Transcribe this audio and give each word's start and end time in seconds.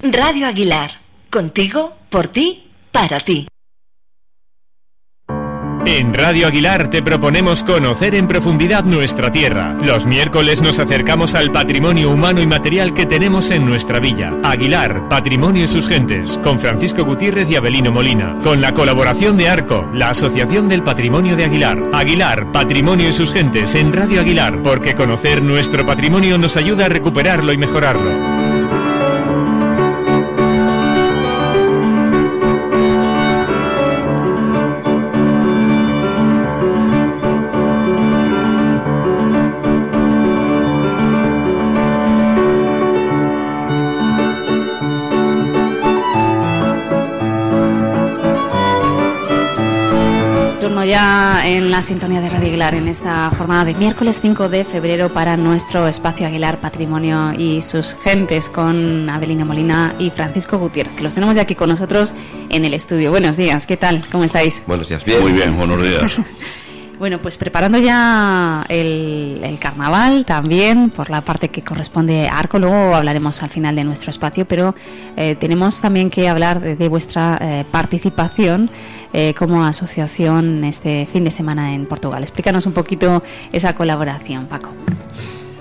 Radio 0.00 0.46
Aguilar. 0.46 0.92
Contigo, 1.28 1.92
por 2.08 2.28
ti, 2.28 2.70
para 2.92 3.18
ti. 3.18 3.48
En 5.86 6.14
Radio 6.14 6.46
Aguilar 6.46 6.88
te 6.88 7.02
proponemos 7.02 7.64
conocer 7.64 8.14
en 8.14 8.28
profundidad 8.28 8.84
nuestra 8.84 9.32
tierra. 9.32 9.76
Los 9.82 10.06
miércoles 10.06 10.62
nos 10.62 10.78
acercamos 10.78 11.34
al 11.34 11.50
patrimonio 11.50 12.10
humano 12.10 12.40
y 12.40 12.46
material 12.46 12.94
que 12.94 13.06
tenemos 13.06 13.50
en 13.50 13.66
nuestra 13.66 13.98
villa. 13.98 14.34
Aguilar, 14.44 15.08
Patrimonio 15.08 15.64
y 15.64 15.68
sus 15.68 15.88
gentes, 15.88 16.38
con 16.44 16.60
Francisco 16.60 17.04
Gutiérrez 17.04 17.50
y 17.50 17.56
Abelino 17.56 17.90
Molina, 17.90 18.38
con 18.44 18.60
la 18.60 18.74
colaboración 18.74 19.36
de 19.36 19.48
ARCO, 19.48 19.84
la 19.92 20.10
Asociación 20.10 20.68
del 20.68 20.84
Patrimonio 20.84 21.34
de 21.34 21.46
Aguilar. 21.46 21.82
Aguilar, 21.92 22.52
Patrimonio 22.52 23.08
y 23.08 23.12
sus 23.12 23.32
gentes 23.32 23.74
en 23.74 23.92
Radio 23.92 24.20
Aguilar, 24.20 24.62
porque 24.62 24.94
conocer 24.94 25.42
nuestro 25.42 25.84
patrimonio 25.84 26.38
nos 26.38 26.56
ayuda 26.56 26.84
a 26.84 26.88
recuperarlo 26.88 27.52
y 27.52 27.58
mejorarlo. 27.58 28.47
Ya 50.88 51.46
en 51.46 51.70
la 51.70 51.82
sintonía 51.82 52.20
de 52.20 52.30
Radio 52.30 52.48
Aguilar 52.48 52.74
en 52.74 52.88
esta 52.88 53.30
jornada 53.36 53.66
de 53.66 53.74
miércoles 53.74 54.18
5 54.22 54.48
de 54.48 54.64
febrero 54.64 55.12
para 55.12 55.36
nuestro 55.36 55.86
espacio 55.86 56.26
Aguilar 56.26 56.60
Patrimonio 56.60 57.34
y 57.36 57.60
sus 57.60 57.94
gentes 57.94 58.48
con 58.48 59.08
Abelina 59.10 59.44
Molina 59.44 59.94
y 59.98 60.10
Francisco 60.10 60.56
Gutiérrez, 60.58 60.94
que 60.94 61.02
los 61.02 61.14
tenemos 61.14 61.36
ya 61.36 61.42
aquí 61.42 61.54
con 61.54 61.68
nosotros 61.68 62.14
en 62.48 62.64
el 62.64 62.72
estudio. 62.72 63.10
Buenos 63.10 63.36
días, 63.36 63.66
¿qué 63.66 63.76
tal? 63.76 64.06
¿Cómo 64.10 64.24
estáis? 64.24 64.62
Buenos 64.66 64.88
días, 64.88 65.04
bien. 65.04 65.20
Muy 65.20 65.32
bien, 65.32 65.56
buenos 65.56 65.82
días. 65.82 66.16
Bueno, 66.98 67.20
pues 67.20 67.36
preparando 67.36 67.78
ya 67.78 68.64
el, 68.68 69.56
carnaval 69.60 70.24
también, 70.24 70.90
por 70.90 71.10
la 71.10 71.20
parte 71.20 71.48
que 71.48 71.62
corresponde 71.62 72.28
a 72.28 72.38
Arco, 72.38 72.58
luego 72.58 72.94
hablaremos 72.94 73.40
al 73.42 73.50
final 73.50 73.76
de 73.76 73.84
nuestro 73.84 74.10
espacio, 74.10 74.46
pero 74.46 74.74
eh, 75.16 75.36
tenemos 75.36 75.80
también 75.80 76.10
que 76.10 76.28
hablar 76.28 76.60
de, 76.60 76.88
vuestra 76.88 77.38
eh, 77.40 77.64
participación 77.70 78.68
eh, 79.12 79.32
como 79.38 79.64
asociación 79.64 80.64
este 80.64 81.06
fin 81.12 81.22
de 81.22 81.30
semana 81.30 81.72
en 81.72 81.86
Portugal. 81.86 82.22
Explícanos 82.22 82.66
un 82.66 82.72
poquito 82.72 83.22
esa 83.52 83.74
colaboración, 83.74 84.46
Paco. 84.46 84.70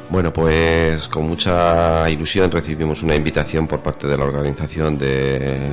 Bueno, 0.09 0.31
pues 0.31 1.09
con 1.09 1.27
mucha 1.27 2.09
ilusión 2.09 2.49
recibimos 2.49 3.03
una 3.03 3.13
invitación 3.13 3.67
por 3.67 3.81
parte 3.81 4.07
de 4.07 4.17
la 4.17 4.23
organización 4.23 4.97
de 4.97 5.69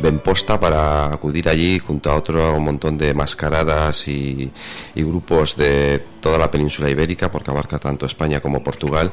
Benposta 0.00 0.58
para 0.58 1.06
acudir 1.06 1.48
allí 1.48 1.78
junto 1.78 2.10
a 2.10 2.16
otro 2.16 2.58
montón 2.58 2.98
de 2.98 3.14
mascaradas 3.14 4.08
y, 4.08 4.50
grupos 4.96 5.56
de 5.56 6.02
toda 6.20 6.38
la 6.38 6.50
península 6.50 6.90
ibérica, 6.90 7.30
porque 7.30 7.52
abarca 7.52 7.78
tanto 7.78 8.04
España 8.06 8.40
como 8.40 8.64
Portugal. 8.64 9.12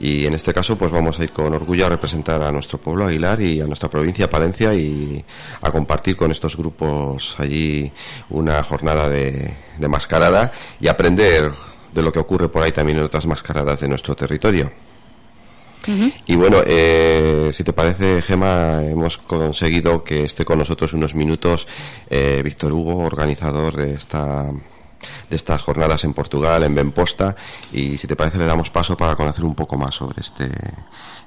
Y 0.00 0.24
en 0.24 0.32
este 0.32 0.54
caso, 0.54 0.78
pues 0.78 0.90
vamos 0.90 1.20
a 1.20 1.24
ir 1.24 1.30
con 1.30 1.52
orgullo 1.52 1.84
a 1.84 1.90
representar 1.90 2.42
a 2.42 2.50
nuestro 2.50 2.78
pueblo 2.78 3.06
Aguilar 3.06 3.42
y 3.42 3.60
a 3.60 3.66
nuestra 3.66 3.90
provincia 3.90 4.30
Palencia 4.30 4.72
y 4.72 5.22
a 5.60 5.70
compartir 5.70 6.16
con 6.16 6.30
estos 6.30 6.56
grupos 6.56 7.36
allí 7.38 7.92
una 8.30 8.62
jornada 8.62 9.10
de, 9.10 9.54
de 9.76 9.88
mascarada 9.88 10.52
y 10.80 10.88
aprender 10.88 11.52
de 11.92 12.02
lo 12.02 12.12
que 12.12 12.18
ocurre 12.18 12.48
por 12.48 12.62
ahí 12.62 12.72
también 12.72 12.98
en 12.98 13.04
otras 13.04 13.26
mascaradas 13.26 13.80
de 13.80 13.88
nuestro 13.88 14.14
territorio. 14.14 14.70
Y 16.26 16.36
bueno, 16.36 16.58
eh, 16.66 17.50
si 17.54 17.64
te 17.64 17.72
parece, 17.72 18.20
Gema, 18.22 18.82
hemos 18.82 19.16
conseguido 19.16 20.04
que 20.04 20.24
esté 20.24 20.44
con 20.44 20.58
nosotros 20.58 20.92
unos 20.92 21.14
minutos 21.14 21.66
eh, 22.08 22.42
Víctor 22.44 22.72
Hugo, 22.72 22.98
organizador 22.98 23.76
de 23.76 23.94
esta 23.94 24.46
de 25.30 25.36
estas 25.36 25.62
jornadas 25.62 26.04
en 26.04 26.12
Portugal, 26.12 26.62
en 26.62 26.74
Benposta, 26.74 27.34
y 27.72 27.96
si 27.96 28.06
te 28.06 28.16
parece 28.16 28.36
le 28.36 28.44
damos 28.44 28.68
paso 28.68 28.96
para 28.96 29.16
conocer 29.16 29.44
un 29.44 29.54
poco 29.54 29.78
más 29.78 29.94
sobre 29.94 30.20
este 30.20 30.50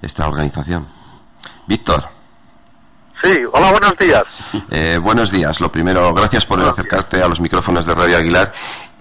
esta 0.02 0.28
organización. 0.28 0.86
Víctor. 1.66 2.04
Sí, 3.24 3.40
hola, 3.54 3.72
buenos 3.72 3.98
días. 3.98 4.24
Eh, 4.70 5.00
buenos 5.02 5.32
días. 5.32 5.62
Lo 5.62 5.72
primero, 5.72 6.14
gracias 6.14 6.46
por 6.46 6.60
acercarte 6.60 7.24
a 7.24 7.28
los 7.30 7.40
micrófonos 7.40 7.86
de 7.86 7.96
Radio 7.96 8.18
Aguilar 8.18 8.54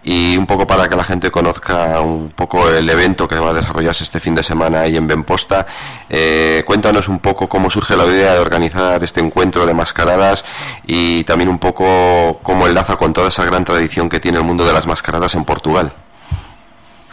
y 0.05 0.37
un 0.37 0.47
poco 0.47 0.67
para 0.67 0.89
que 0.89 0.97
la 0.97 1.05
gente 1.05 1.31
conozca 1.31 2.01
un 2.01 2.31
poco 2.31 2.69
el 2.69 2.89
evento 2.89 3.29
que 3.29 3.39
va 3.39 3.51
a 3.51 3.55
desarrollarse 3.55 4.05
este 4.05 4.19
fin 4.19 4.35
de 4.35 4.43
semana 4.43 4.81
ahí 4.81 4.97
en 4.97 5.07
Benposta. 5.07 5.67
Eh, 6.09 6.63
cuéntanos 6.67 7.09
un 7.09 7.21
poco 7.21 7.49
cómo 7.49 7.71
surge 7.71 7.97
la 7.97 8.07
idea 8.07 8.35
de 8.35 8.41
organizar 8.41 9.03
este 9.05 9.21
encuentro 9.21 9.65
de 9.65 9.75
mascaradas 9.75 10.45
y 10.87 11.23
también 11.25 11.49
un 11.49 11.59
poco 11.59 12.41
cómo 12.43 12.67
enlaza 12.67 12.97
con 12.97 13.13
toda 13.13 13.29
esa 13.29 13.45
gran 13.45 13.65
tradición 13.65 14.09
que 14.09 14.19
tiene 14.21 14.39
el 14.39 14.45
mundo 14.45 14.65
de 14.67 14.73
las 14.73 14.87
mascaradas 14.87 15.35
en 15.35 15.45
Portugal. 15.45 15.93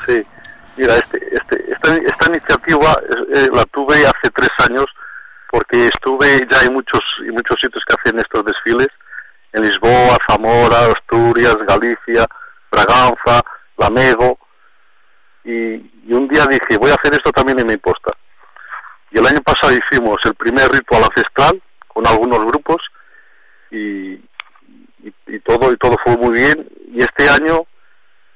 Sí, 0.08 0.22
mira, 0.76 0.96
este, 0.96 1.20
este, 1.32 1.72
esta, 1.72 2.30
iniciativa 2.30 3.00
eh, 3.36 3.50
la 3.54 3.64
tuve 3.66 3.98
hace 4.06 4.32
tres 4.34 4.50
años 4.68 4.86
porque 5.52 5.86
estuve 5.86 6.40
ya 6.50 6.62
en 6.66 6.74
muchos, 6.74 7.02
en 7.26 7.34
muchos 7.34 7.58
sitios 7.62 7.84
que 7.88 7.96
hacen 7.96 8.20
estos 8.20 8.46
desfiles, 8.46 8.88
en 9.54 9.64
Lisboa, 9.64 10.18
Zamora, 10.28 10.92
Asturias, 10.92 11.58
Galicia, 11.68 12.28
Braganza, 12.72 13.44
Lamego, 13.78 14.38
y, 15.44 15.76
y, 16.06 16.14
un 16.14 16.28
día 16.28 16.46
dije, 16.46 16.78
voy 16.78 16.92
a 16.92 16.96
hacer 16.96 17.14
esto 17.14 17.32
también 17.32 17.60
en 17.60 17.68
mi 17.68 17.78
posta. 17.78 18.12
Y 19.12 19.20
el 19.20 19.26
año 19.26 19.42
pasado 19.42 19.74
hicimos 19.74 20.18
el 20.26 20.36
primer 20.36 20.70
ritual 20.70 21.04
ancestral 21.04 21.62
con 21.88 22.06
algunos 22.08 22.46
grupos 22.46 22.82
y, 23.72 24.14
y, 24.14 25.40
todo 25.44 25.72
y 25.72 25.78
todo 25.78 25.96
fue 26.04 26.18
muy 26.18 26.34
bien. 26.34 26.68
Y 26.92 27.00
este 27.00 27.30
año 27.30 27.66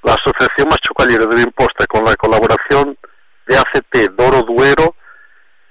la 0.02 0.14
Asociación 0.14 0.70
Machucallera 0.70 1.26
de 1.26 1.42
Imposta 1.44 1.86
con 1.88 2.04
la 2.04 2.16
colaboración 2.16 2.98
de 3.48 3.58
ACT 3.58 4.12
Doro 4.16 4.42
Duero 4.44 4.96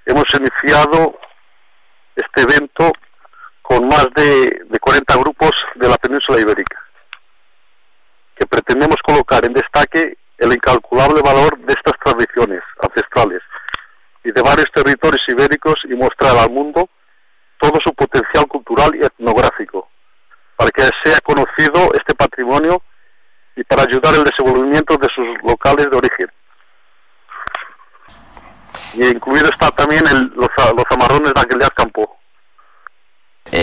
hemos 0.06 0.24
iniciado 0.34 1.18
este 2.14 2.42
evento 2.42 2.92
con 3.62 3.88
más 3.88 4.06
de, 4.14 4.64
de 4.68 4.78
40 4.78 5.16
grupos 5.16 5.50
de 5.76 5.88
la 5.88 5.96
península 5.96 6.40
ibérica 6.40 6.81
pretendemos 8.62 8.96
colocar 9.02 9.44
en 9.44 9.52
destaque 9.52 10.18
el 10.38 10.52
incalculable 10.52 11.20
valor 11.20 11.58
de 11.58 11.74
estas 11.74 11.94
tradiciones 12.04 12.62
ancestrales 12.80 13.42
y 14.24 14.32
de 14.32 14.40
varios 14.40 14.66
territorios 14.72 15.22
ibéricos 15.28 15.74
y 15.84 15.94
mostrar 15.94 16.36
al 16.36 16.50
mundo 16.50 16.88
todo 17.60 17.78
su 17.84 17.92
potencial 17.94 18.46
cultural 18.46 18.94
y 18.94 19.04
etnográfico, 19.04 19.88
para 20.56 20.70
que 20.70 20.82
sea 21.04 21.18
conocido 21.20 21.90
este 21.94 22.14
patrimonio 22.14 22.82
y 23.56 23.64
para 23.64 23.82
ayudar 23.82 24.14
el 24.14 24.24
desenvolvimiento 24.24 24.96
de 24.96 25.08
sus 25.14 25.26
locales 25.42 25.88
de 25.90 25.96
origen. 25.96 26.30
Y 28.94 29.06
incluido 29.06 29.48
está 29.48 29.70
también 29.70 30.04
los, 30.34 30.48
los 30.76 30.84
amarrones 30.90 31.34
de 31.34 31.40
Aguilar 31.40 31.72
Campo. 31.74 32.18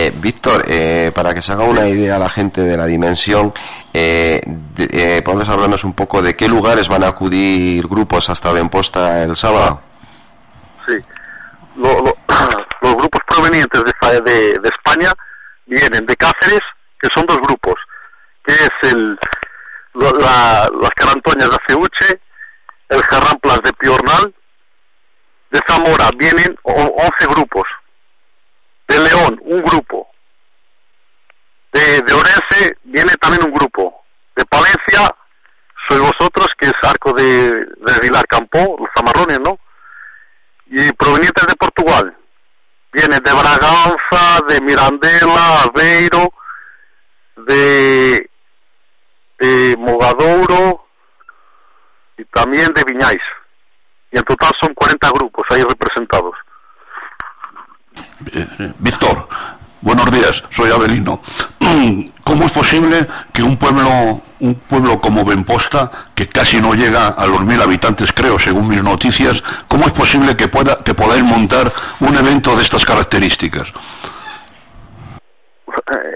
Eh, 0.00 0.12
Víctor, 0.14 0.64
eh, 0.66 1.12
para 1.14 1.34
que 1.34 1.42
se 1.42 1.52
haga 1.52 1.64
una 1.64 1.86
idea 1.86 2.18
la 2.18 2.30
gente 2.30 2.62
de 2.62 2.74
la 2.74 2.86
dimensión, 2.86 3.52
eh, 3.92 4.40
eh 4.78 5.20
¿podemos 5.22 5.46
hablarnos 5.46 5.84
un 5.84 5.92
poco 5.92 6.22
de 6.22 6.34
qué 6.34 6.48
lugares 6.48 6.88
van 6.88 7.04
a 7.04 7.08
acudir 7.08 7.86
grupos 7.86 8.30
hasta 8.30 8.50
Benposta 8.50 9.22
el 9.22 9.36
sábado? 9.36 9.82
Sí, 10.86 10.94
los 11.76 12.94
grupos 12.94 13.20
provenientes 13.28 13.82
de, 13.84 14.22
de, 14.22 14.68
España 14.70 15.12
vienen 15.66 16.06
de 16.06 16.16
Cáceres, 16.16 16.62
que 16.98 17.08
son 17.14 17.26
dos 17.26 17.36
grupos, 17.36 17.74
que 18.42 18.54
es 18.54 18.92
el, 18.92 19.18
las 19.92 20.90
Carantoñas 20.96 21.50
de 21.50 21.56
Aceuche, 21.56 22.20
el 22.88 23.02
Jarramplas 23.02 23.60
de 23.64 23.72
Piornal, 23.74 24.34
de 25.50 25.60
Zamora 25.68 26.08
vienen 26.16 26.56
11 26.62 27.26
grupos, 27.34 27.64
de 27.66 27.79
León, 29.10 29.40
un 29.44 29.62
grupo. 29.62 30.08
De, 31.72 32.00
de 32.02 32.12
Orense 32.12 32.76
viene 32.84 33.12
también 33.20 33.44
un 33.44 33.52
grupo. 33.52 34.04
De 34.36 34.44
Palencia, 34.46 35.14
sois 35.88 36.00
vosotros, 36.00 36.46
que 36.58 36.66
es 36.66 36.74
Arco 36.82 37.12
de, 37.12 37.64
de 37.64 38.00
Vilar 38.02 38.26
Campo, 38.26 38.76
los 38.78 38.88
zamarrones, 38.96 39.40
¿no? 39.40 39.58
Y 40.66 40.92
provenientes 40.92 41.46
de 41.46 41.54
viene 42.92 43.20
de 43.20 43.32
Braganza, 43.32 44.44
de 44.48 44.60
Mirandela, 44.60 45.62
Aveiro, 45.62 46.32
de, 47.36 48.30
de 49.38 49.76
Mogadouro 49.78 50.86
y 52.18 52.24
también 52.26 52.72
de 52.72 52.84
Viñais. 52.84 53.22
Y 54.12 54.18
en 54.18 54.24
total 54.24 54.50
son 54.60 54.74
40 54.74 55.10
grupos 55.10 55.44
ahí 55.50 55.62
representados. 55.62 56.34
Víctor, 58.78 59.28
buenos 59.80 60.10
días, 60.12 60.42
soy 60.50 60.70
Abelino. 60.70 61.22
¿Cómo 62.24 62.44
es 62.44 62.52
posible 62.52 63.08
que 63.32 63.42
un 63.42 63.56
pueblo, 63.56 64.20
un 64.40 64.54
pueblo 64.54 65.00
como 65.00 65.24
Benposta, 65.24 65.90
que 66.14 66.28
casi 66.28 66.60
no 66.60 66.74
llega 66.74 67.08
a 67.08 67.26
los 67.26 67.44
mil 67.44 67.60
habitantes, 67.60 68.12
creo, 68.12 68.38
según 68.38 68.68
mis 68.68 68.82
noticias, 68.82 69.42
cómo 69.68 69.86
es 69.86 69.92
posible 69.92 70.36
que 70.36 70.48
pueda, 70.48 70.76
que 70.84 70.94
podáis 70.94 71.24
montar 71.24 71.72
un 72.00 72.14
evento 72.14 72.54
de 72.56 72.62
estas 72.62 72.84
características? 72.84 73.72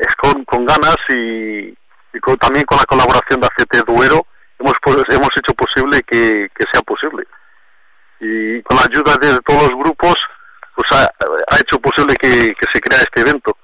Es 0.02 0.14
con, 0.44 0.66
ganas 0.66 0.96
y, 1.08 1.74
con- 2.20 2.36
también 2.36 2.64
con 2.66 2.78
la 2.78 2.84
colaboración 2.84 3.40
de 3.40 3.46
ACT 3.46 3.86
Duero 3.86 4.26
hemos, 4.58 4.74
pues, 4.82 4.96
hemos 5.08 5.30
hecho 5.36 5.54
posible 5.54 6.02
que, 6.02 6.48
sea 6.72 6.82
posible. 6.82 7.24
Y 8.20 8.62
con 8.62 8.76
la 8.76 8.84
ayuda 8.84 9.16
de 9.20 9.38
todos 9.40 9.62
los 9.70 9.78
grupos, 9.80 10.14
ha, 11.50 11.56
hecho 11.58 11.78
posible 11.78 12.14
que, 12.16 12.30
que 12.30 12.66
se 12.72 12.80
crea 12.80 13.00
este 13.00 13.20
evento. 13.20 13.56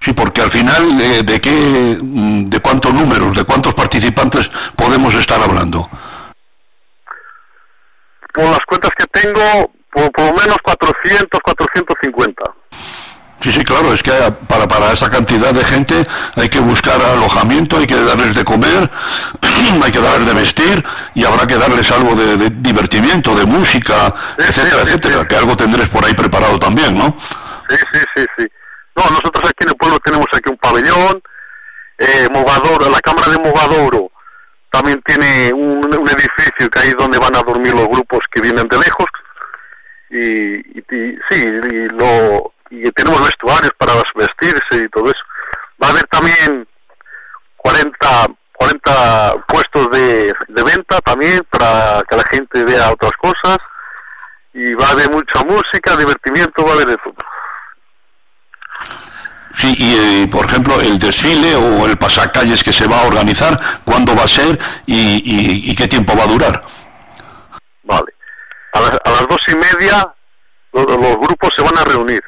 Sí, 0.00 0.12
porque 0.14 0.40
al 0.40 0.50
final, 0.50 1.00
eh, 1.00 1.22
¿de 1.22 1.40
qué, 1.40 1.98
mm, 2.00 2.46
de 2.46 2.60
cuántos 2.60 2.92
números, 2.94 3.36
de 3.36 3.44
cuántos 3.44 3.74
participantes 3.74 4.50
podemos 4.74 5.14
estar 5.14 5.40
hablando? 5.42 5.88
Por 8.32 8.44
las 8.44 8.60
cuentas 8.66 8.90
que 8.96 9.06
tengo, 9.06 9.70
por, 9.92 10.10
por 10.12 10.24
lo 10.26 10.32
menos 10.32 10.56
400, 10.62 11.40
450. 11.40 12.44
Sí, 13.42 13.50
sí, 13.52 13.64
claro, 13.64 13.94
es 13.94 14.02
que 14.02 14.12
para, 14.48 14.68
para 14.68 14.92
esa 14.92 15.08
cantidad 15.10 15.52
de 15.54 15.64
gente 15.64 16.06
hay 16.36 16.48
que 16.50 16.60
buscar 16.60 17.00
alojamiento, 17.00 17.78
hay 17.78 17.86
que 17.86 17.96
darles 17.96 18.34
de 18.34 18.44
comer, 18.44 18.90
hay 19.82 19.90
que 19.92 19.98
darles 20.00 20.26
de 20.26 20.34
vestir 20.34 20.84
y 21.14 21.24
habrá 21.24 21.46
que 21.46 21.56
darles 21.56 21.90
algo 21.90 22.14
de, 22.14 22.36
de 22.36 22.50
divertimiento, 22.50 23.34
de 23.34 23.46
música, 23.46 24.14
Sí, 24.38 24.44
etcétera, 24.48 24.82
sí, 24.84 24.88
etcétera, 24.88 25.20
sí. 25.22 25.26
que 25.28 25.36
algo 25.36 25.56
tendréis 25.56 25.88
por 25.88 26.04
ahí 26.04 26.12
preparado 26.12 26.58
también, 26.58 26.98
¿no? 26.98 27.16
Sí, 27.70 27.76
sí, 27.92 28.00
sí, 28.14 28.24
sí. 28.36 28.46
No, 28.96 29.04
nosotros 29.08 29.44
aquí 29.44 29.62
en 29.64 29.68
el 29.70 29.76
pueblo 29.76 29.98
tenemos 30.00 30.26
aquí 30.34 30.50
un 30.50 30.58
pabellón, 30.58 31.22
eh, 31.98 32.28
Mogadoro, 32.32 32.90
la 32.90 33.00
Cámara 33.00 33.30
de 33.32 33.38
Mogadoro 33.38 34.10
también 34.70 35.00
tiene 35.04 35.52
un, 35.52 35.84
un 35.84 36.08
edificio 36.08 36.68
que 36.70 36.78
ahí 36.78 36.88
es 36.88 36.96
donde 36.96 37.18
van 37.18 37.34
a 37.34 37.40
dormir 37.40 37.72
los 37.74 37.88
grupos 37.88 38.20
que 38.30 38.40
vienen 38.40 38.68
de 38.68 38.78
lejos 38.78 39.06
y, 40.10 40.78
y- 40.78 40.84
y 40.90 41.18
sí, 41.30 41.44
y, 41.72 41.88
lo, 41.98 42.52
y 42.70 42.90
tenemos 42.92 43.20
vestuarios 43.22 43.72
para 43.76 43.94
vestirse 44.14 44.84
y 44.84 44.88
todo 44.88 45.06
eso. 45.10 45.20
Va 45.82 45.88
a 45.88 45.90
haber 45.90 46.04
también 46.04 46.66
40, 47.56 48.26
40 48.52 49.34
puestos 49.46 49.90
de, 49.90 50.32
de 50.48 50.62
venta 50.62 51.00
también 51.00 51.42
para 51.50 52.02
que 52.08 52.16
la 52.16 52.24
gente 52.30 52.64
vea 52.64 52.90
otras 52.92 53.12
cosas 53.20 53.58
y 54.52 54.72
va 54.74 54.88
a 54.88 54.92
haber 54.92 55.10
mucha 55.10 55.40
música, 55.44 55.96
divertimiento, 55.96 56.64
va 56.64 56.70
a 56.70 56.74
haber 56.74 56.86
de 56.88 56.96
todo. 56.98 57.14
Sí, 59.56 59.74
y 59.78 59.96
eh, 60.22 60.28
por 60.30 60.46
ejemplo, 60.46 60.80
el 60.80 60.98
desfile 60.98 61.56
o 61.56 61.84
el 61.86 61.98
pasacalles 61.98 62.62
que 62.62 62.72
se 62.72 62.86
va 62.86 63.00
a 63.00 63.06
organizar, 63.08 63.58
¿cuándo 63.84 64.14
va 64.14 64.22
a 64.24 64.28
ser 64.28 64.58
y, 64.86 64.94
y- 64.96 65.70
y 65.70 65.74
qué 65.74 65.88
tiempo 65.88 66.16
va 66.16 66.22
a 66.24 66.28
durar? 66.28 66.62
Vale. 67.82 68.14
A 68.74 68.80
las, 68.80 68.90
a 69.04 69.10
las 69.10 69.28
dos 69.28 69.38
y 69.48 69.54
media 69.56 70.06
los, 70.72 70.86
los 70.86 71.16
grupos 71.18 71.50
se 71.56 71.64
van 71.64 71.76
a 71.78 71.84
reunir 71.84 72.22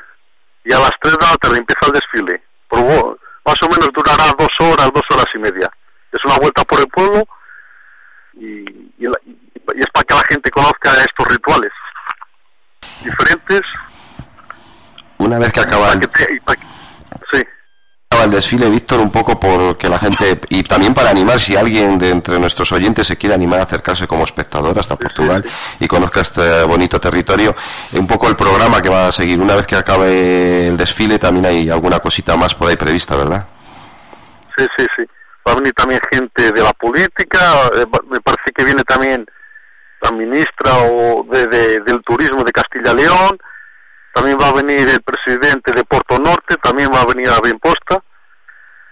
y 0.64 0.72
a 0.72 0.78
las 0.78 0.90
tres 1.00 1.16
de 1.18 1.26
la 1.26 1.36
tarde 1.36 1.58
empieza 1.58 1.86
el 1.86 1.92
desfile. 1.92 2.42
Por, 2.68 2.80
wo- 2.80 3.18
más 3.44 3.56
o 3.62 3.68
menos 3.68 3.88
durará 3.92 4.24
dos 4.38 4.48
horas, 4.60 4.90
dos 4.94 5.02
horas 5.12 5.26
y 5.34 5.38
media. 5.38 5.70
Es 6.12 6.24
una 6.24 6.36
vuelta 6.38 6.64
por 6.64 6.80
el 6.80 6.86
pueblo 6.88 7.26
y, 8.34 8.60
y 8.98 9.06
la- 9.06 9.18
y 9.24 9.80
es 9.80 9.86
para 9.92 10.04
que 10.04 10.14
la 10.14 10.22
gente 10.24 10.50
conozca 10.50 10.90
estos 11.02 11.26
rituales 11.28 11.70
diferentes. 13.04 13.62
Una 15.18 15.38
vez 15.38 15.52
que 15.52 15.60
acaba 15.60 15.82
para 15.86 15.92
el, 15.94 16.00
que 16.00 16.06
te- 16.08 16.34
y 16.34 16.40
para 16.40 16.60
que- 16.60 16.66
sí. 16.66 16.71
El 18.24 18.30
desfile, 18.30 18.68
Víctor, 18.70 19.00
un 19.00 19.10
poco 19.10 19.38
por 19.38 19.76
que 19.76 19.88
la 19.88 19.98
gente, 19.98 20.40
y 20.48 20.62
también 20.62 20.94
para 20.94 21.10
animar, 21.10 21.38
si 21.40 21.56
alguien 21.56 21.98
de 21.98 22.10
entre 22.10 22.38
nuestros 22.38 22.70
oyentes 22.72 23.06
se 23.06 23.16
quiere 23.16 23.34
animar 23.34 23.60
a 23.60 23.62
acercarse 23.64 24.06
como 24.06 24.24
espectador 24.24 24.78
hasta 24.78 24.96
Portugal 24.96 25.44
y 25.80 25.86
conozca 25.88 26.20
este 26.20 26.62
bonito 26.64 27.00
territorio, 27.00 27.54
un 27.92 28.06
poco 28.06 28.28
el 28.28 28.36
programa 28.36 28.80
que 28.80 28.88
va 28.88 29.08
a 29.08 29.12
seguir. 29.12 29.40
Una 29.40 29.56
vez 29.56 29.66
que 29.66 29.76
acabe 29.76 30.68
el 30.68 30.76
desfile, 30.76 31.18
también 31.18 31.46
hay 31.46 31.70
alguna 31.70 32.00
cosita 32.00 32.36
más 32.36 32.54
por 32.54 32.68
ahí 32.68 32.76
prevista, 32.76 33.16
¿verdad? 33.16 33.46
Sí, 34.56 34.66
sí, 34.76 34.86
sí. 34.96 35.04
Va 35.46 35.52
a 35.52 35.56
venir 35.56 35.72
también 35.72 36.00
gente 36.10 36.52
de 36.52 36.62
la 36.62 36.72
política, 36.72 37.38
eh, 37.76 37.84
me 38.10 38.20
parece 38.20 38.52
que 38.54 38.64
viene 38.64 38.84
también 38.84 39.26
la 40.00 40.10
ministra 40.12 40.78
o 40.78 41.24
de, 41.30 41.46
de- 41.48 41.80
del 41.80 42.02
turismo 42.02 42.44
de 42.44 42.52
Castilla 42.52 42.92
León, 42.94 43.38
también 44.14 44.36
va 44.40 44.48
a 44.48 44.52
venir 44.52 44.88
el 44.88 45.00
presidente 45.00 45.72
de 45.72 45.84
Puerto 45.84 46.18
Norte, 46.18 46.56
también 46.62 46.90
va 46.94 47.00
a 47.00 47.06
venir 47.06 47.28
a 47.30 47.40
Benposta. 47.40 48.02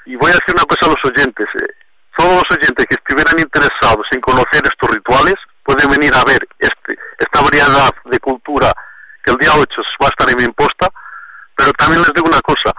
Y 0.06 0.16
voy 0.16 0.30
a 0.30 0.34
decir 0.34 0.54
una 0.54 0.64
cosa 0.64 0.86
a 0.86 0.88
los 0.88 1.04
oyentes. 1.04 1.46
eh, 1.62 1.74
todos 2.16 2.34
los 2.34 2.44
oyentes 2.58 2.86
que 2.86 2.96
estuvieran 2.96 3.38
interesados 3.38 4.06
en 4.10 4.20
conocer 4.20 4.62
estos 4.64 4.90
rituales 4.90 5.34
pueden 5.64 5.88
venir 5.90 6.12
a 6.14 6.24
ver 6.24 6.46
este, 6.58 6.98
esta 7.18 7.40
variedad 7.40 7.90
de 8.04 8.18
cultura 8.18 8.72
que 9.24 9.30
el 9.30 9.38
día 9.38 9.50
8 9.54 9.82
va 10.02 10.06
a 10.06 10.10
estar 10.10 10.28
en 10.30 10.36
Benposta. 10.36 10.88
Pero 11.56 11.72
también 11.74 12.02
les 12.02 12.12
digo 12.12 12.26
una 12.26 12.40
cosa, 12.40 12.72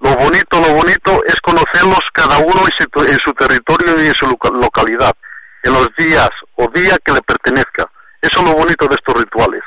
lo 0.00 0.14
bonito, 0.16 0.60
lo 0.60 0.74
bonito 0.74 1.22
es 1.26 1.36
conocerlos 1.40 2.00
cada 2.12 2.38
uno 2.38 2.60
en 2.66 2.72
su, 2.78 3.04
en 3.12 3.18
su 3.24 3.32
territorio 3.34 4.02
y 4.02 4.08
en 4.08 4.14
su 4.14 4.26
loca- 4.28 4.50
localidad, 4.50 5.12
en 5.62 5.72
los 5.72 5.88
días 5.96 6.30
o 6.56 6.68
día 6.68 6.96
que 7.04 7.12
le 7.12 7.22
pertenezca. 7.22 7.88
Eso 8.20 8.40
es 8.40 8.44
lo 8.44 8.52
bonito 8.54 8.86
de 8.86 8.94
estos 8.96 9.14
rituales. 9.16 9.62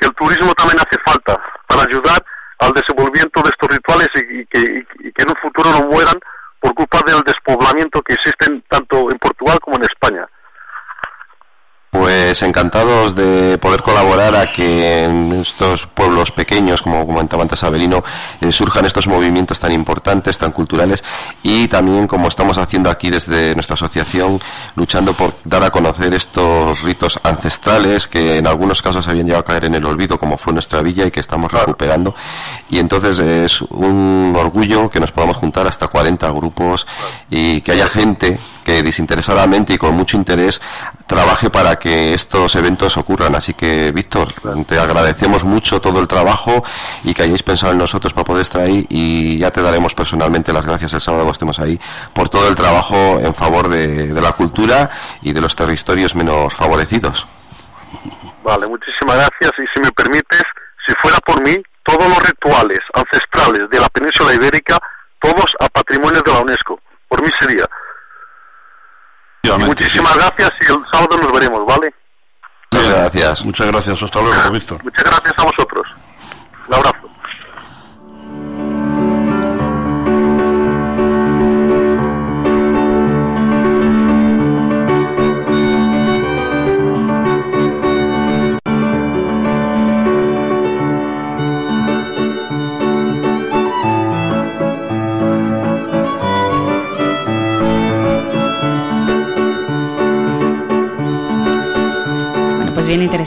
Que 0.00 0.06
el 0.08 0.14
turismo 0.14 0.52
también 0.54 0.78
hace 0.80 0.98
falta 1.06 1.38
para 1.66 1.82
ayudar 1.82 2.22
al 2.58 2.72
desenvolvimiento 2.72 3.42
de 3.42 3.50
estos 3.50 3.68
rituales 3.68 4.08
y, 4.14 4.46
que, 4.46 4.86
que 4.86 5.22
en 5.22 5.30
un 5.30 5.36
futuro 5.40 5.70
no 5.70 5.86
mueran 5.86 6.18
por 6.60 6.74
culpa 6.74 7.00
del 7.06 7.22
despoblamiento 7.22 8.02
que 8.02 8.14
existe 8.14 8.46
tanto 8.68 9.10
en 9.10 9.18
Portugal 9.18 9.58
como 9.60 9.76
en 9.76 9.84
España. 9.84 10.28
Pues 11.90 12.42
encantados 12.42 13.14
de 13.14 13.56
poder 13.56 13.82
colaborar 13.82 14.36
a 14.36 14.52
que 14.52 15.04
en 15.04 15.32
estos 15.32 15.86
pueblos 15.86 16.30
pequeños, 16.32 16.82
como 16.82 17.06
comentaba 17.06 17.42
antes 17.42 17.64
Abelino, 17.64 18.04
eh, 18.42 18.52
surjan 18.52 18.84
estos 18.84 19.06
movimientos 19.06 19.58
tan 19.58 19.72
importantes, 19.72 20.36
tan 20.36 20.52
culturales 20.52 21.02
y 21.42 21.66
también 21.66 22.06
como 22.06 22.28
estamos 22.28 22.58
haciendo 22.58 22.90
aquí 22.90 23.08
desde 23.08 23.54
nuestra 23.54 23.72
asociación, 23.72 24.38
luchando 24.76 25.14
por 25.14 25.36
dar 25.44 25.64
a 25.64 25.70
conocer 25.70 26.12
estos 26.12 26.82
ritos 26.82 27.18
ancestrales 27.22 28.06
que 28.06 28.36
en 28.36 28.46
algunos 28.46 28.82
casos 28.82 29.08
habían 29.08 29.24
llegado 29.24 29.40
a 29.40 29.46
caer 29.46 29.64
en 29.64 29.74
el 29.74 29.86
olvido, 29.86 30.18
como 30.18 30.36
fue 30.36 30.52
nuestra 30.52 30.82
villa 30.82 31.06
y 31.06 31.10
que 31.10 31.20
estamos 31.20 31.50
recuperando. 31.50 32.14
Y 32.68 32.80
entonces 32.80 33.18
es 33.18 33.62
un 33.62 34.34
orgullo 34.38 34.90
que 34.90 35.00
nos 35.00 35.10
podamos 35.10 35.38
juntar 35.38 35.66
hasta 35.66 35.88
40 35.88 36.30
grupos 36.32 36.86
y 37.30 37.62
que 37.62 37.72
haya 37.72 37.88
gente 37.88 38.38
que 38.68 38.82
desinteresadamente 38.82 39.72
y 39.72 39.78
con 39.78 39.94
mucho 39.94 40.18
interés 40.18 40.60
trabaje 41.06 41.48
para 41.48 41.76
que 41.76 42.12
estos 42.12 42.54
eventos 42.54 42.98
ocurran. 42.98 43.34
Así 43.34 43.54
que, 43.54 43.92
Víctor, 43.92 44.34
te 44.66 44.78
agradecemos 44.78 45.42
mucho 45.42 45.80
todo 45.80 46.02
el 46.02 46.06
trabajo 46.06 46.62
y 47.02 47.14
que 47.14 47.22
hayáis 47.22 47.42
pensado 47.42 47.72
en 47.72 47.78
nosotros 47.78 48.12
para 48.12 48.26
poder 48.26 48.42
estar 48.42 48.60
ahí 48.60 48.84
y 48.90 49.38
ya 49.38 49.50
te 49.50 49.62
daremos 49.62 49.94
personalmente 49.94 50.52
las 50.52 50.66
gracias 50.66 50.92
el 50.92 51.00
sábado 51.00 51.24
que 51.24 51.32
estemos 51.32 51.58
ahí 51.60 51.80
por 52.12 52.28
todo 52.28 52.46
el 52.46 52.56
trabajo 52.56 53.18
en 53.18 53.34
favor 53.34 53.70
de, 53.70 54.08
de 54.08 54.20
la 54.20 54.32
cultura 54.32 54.90
y 55.22 55.32
de 55.32 55.40
los 55.40 55.56
territorios 55.56 56.14
menos 56.14 56.52
favorecidos. 56.52 57.26
Vale, 58.44 58.66
muchísimas 58.66 59.16
gracias 59.16 59.52
y 59.60 59.64
si 59.72 59.80
me 59.82 59.92
permites, 59.92 60.44
si 60.86 60.92
fuera 61.00 61.16
por 61.24 61.42
mí, 61.42 61.56
todos 61.84 62.06
los 62.06 62.22
rituales 62.22 62.80
ancestrales 62.92 63.70
de 63.70 63.80
la 63.80 63.88
península 63.88 64.34
ibérica, 64.34 64.78
todos 65.22 65.56
a 65.58 65.70
patrimonio 65.70 66.20
de 66.20 66.32
la 66.32 66.40
UNESCO. 66.40 66.78
Por 67.08 67.22
mí 67.22 67.30
sería. 67.40 67.64
Muchísimas 69.58 70.16
gracias 70.16 70.52
y 70.60 70.72
el 70.72 70.78
sábado 70.90 71.16
nos 71.16 71.32
veremos, 71.32 71.64
¿vale? 71.66 71.94
Muchas 72.72 72.88
gracias. 72.90 73.44
Muchas 73.44 73.66
gracias, 73.66 74.02
hasta 74.02 74.20
luego, 74.20 74.50
Víctor. 74.50 74.84
Muchas 74.84 75.04
gracias 75.04 75.34
a 75.36 75.42
vosotros. 75.44 75.86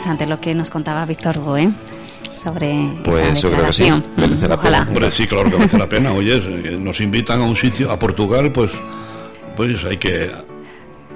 Interesante 0.01 0.25
lo 0.25 0.41
que 0.41 0.55
nos 0.55 0.71
contaba 0.71 1.05
Víctor 1.05 1.37
Hugo, 1.37 1.57
¿eh? 1.57 1.69
sobre 2.33 2.91
pues 3.03 3.39
yo 3.39 3.51
creo 3.51 3.67
que 3.67 3.73
sí, 3.73 3.91
merece 4.17 4.47
la 4.47 4.59
pena. 4.59 4.87
sí, 5.11 5.27
claro 5.27 5.51
que 5.51 5.57
merece 5.57 5.77
la 5.77 5.87
pena. 5.87 6.11
Oye, 6.11 6.37
eh, 6.37 6.77
nos 6.79 6.99
invitan 7.01 7.39
a 7.41 7.43
un 7.43 7.55
sitio, 7.55 7.91
a 7.91 7.99
Portugal, 7.99 8.51
pues, 8.51 8.71
pues 9.55 9.85
hay 9.85 9.97
que 9.97 10.31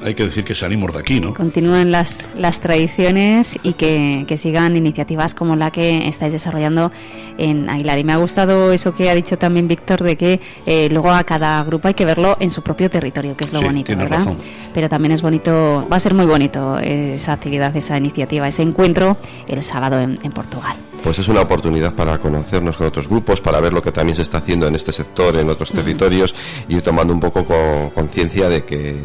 hay 0.06 0.14
que 0.14 0.24
decir 0.24 0.44
que 0.44 0.54
salimos 0.54 0.94
de 0.94 1.00
aquí, 1.00 1.20
¿no? 1.20 1.34
Continúen 1.34 1.92
las, 1.92 2.30
las 2.38 2.60
tradiciones 2.60 3.58
y 3.64 3.74
que, 3.74 4.26
sigan 4.38 4.76
iniciativas 4.76 5.34
como 5.34 5.56
la 5.56 5.72
que 5.72 6.08
estáis 6.08 6.32
desarrollando 6.32 6.92
en 7.38 7.70
Aguilar. 7.70 7.98
Y 7.98 8.04
me 8.04 8.14
ha 8.14 8.18
gustado 8.18 8.72
eso 8.72 8.94
que 8.94 9.10
ha 9.10 9.16
dicho 9.16 9.38
también 9.38 9.68
Víctor, 9.68 10.04
de 10.04 10.18
que 10.18 10.40
eh, 10.66 10.90
luego 10.92 11.12
a 11.12 11.24
cada 11.24 11.64
grupo 11.64 11.88
hay 11.88 11.94
que 11.94 12.06
verlo 12.06 12.38
en 12.40 12.50
su 12.50 12.62
propio 12.62 12.90
territorio, 12.90 13.36
que 13.36 13.46
es 13.46 13.54
lo 13.54 13.62
bonito, 13.62 13.96
¿verdad? 13.96 14.36
Pero 14.74 14.90
también 14.90 15.14
es 15.14 15.22
bonito, 15.22 15.88
va 15.92 15.96
a 15.96 16.00
ser 16.00 16.14
muy 16.14 16.26
bonito 16.26 16.78
esa 16.80 17.34
actividad, 17.34 17.76
esa 17.76 17.98
iniciativa, 17.98 18.48
ese 18.48 18.62
encuentro 18.62 19.18
el 19.48 19.64
sábado 19.64 20.00
en, 20.00 20.20
en 20.22 20.32
Portugal 20.32 20.76
pues 21.06 21.20
es 21.20 21.28
una 21.28 21.42
oportunidad 21.42 21.94
para 21.94 22.18
conocernos 22.18 22.78
con 22.78 22.88
otros 22.88 23.08
grupos, 23.08 23.40
para 23.40 23.60
ver 23.60 23.72
lo 23.72 23.80
que 23.80 23.92
también 23.92 24.16
se 24.16 24.24
está 24.24 24.40
haciendo 24.40 24.68
en 24.68 24.74
este 24.74 24.92
sector, 24.92 25.38
en 25.38 25.48
otros 25.52 25.72
territorios, 25.72 26.34
y 26.68 26.78
ir 26.78 26.82
tomando 26.82 27.14
un 27.14 27.20
poco 27.20 27.92
conciencia 27.94 28.50
de 28.50 28.66
que 28.66 28.96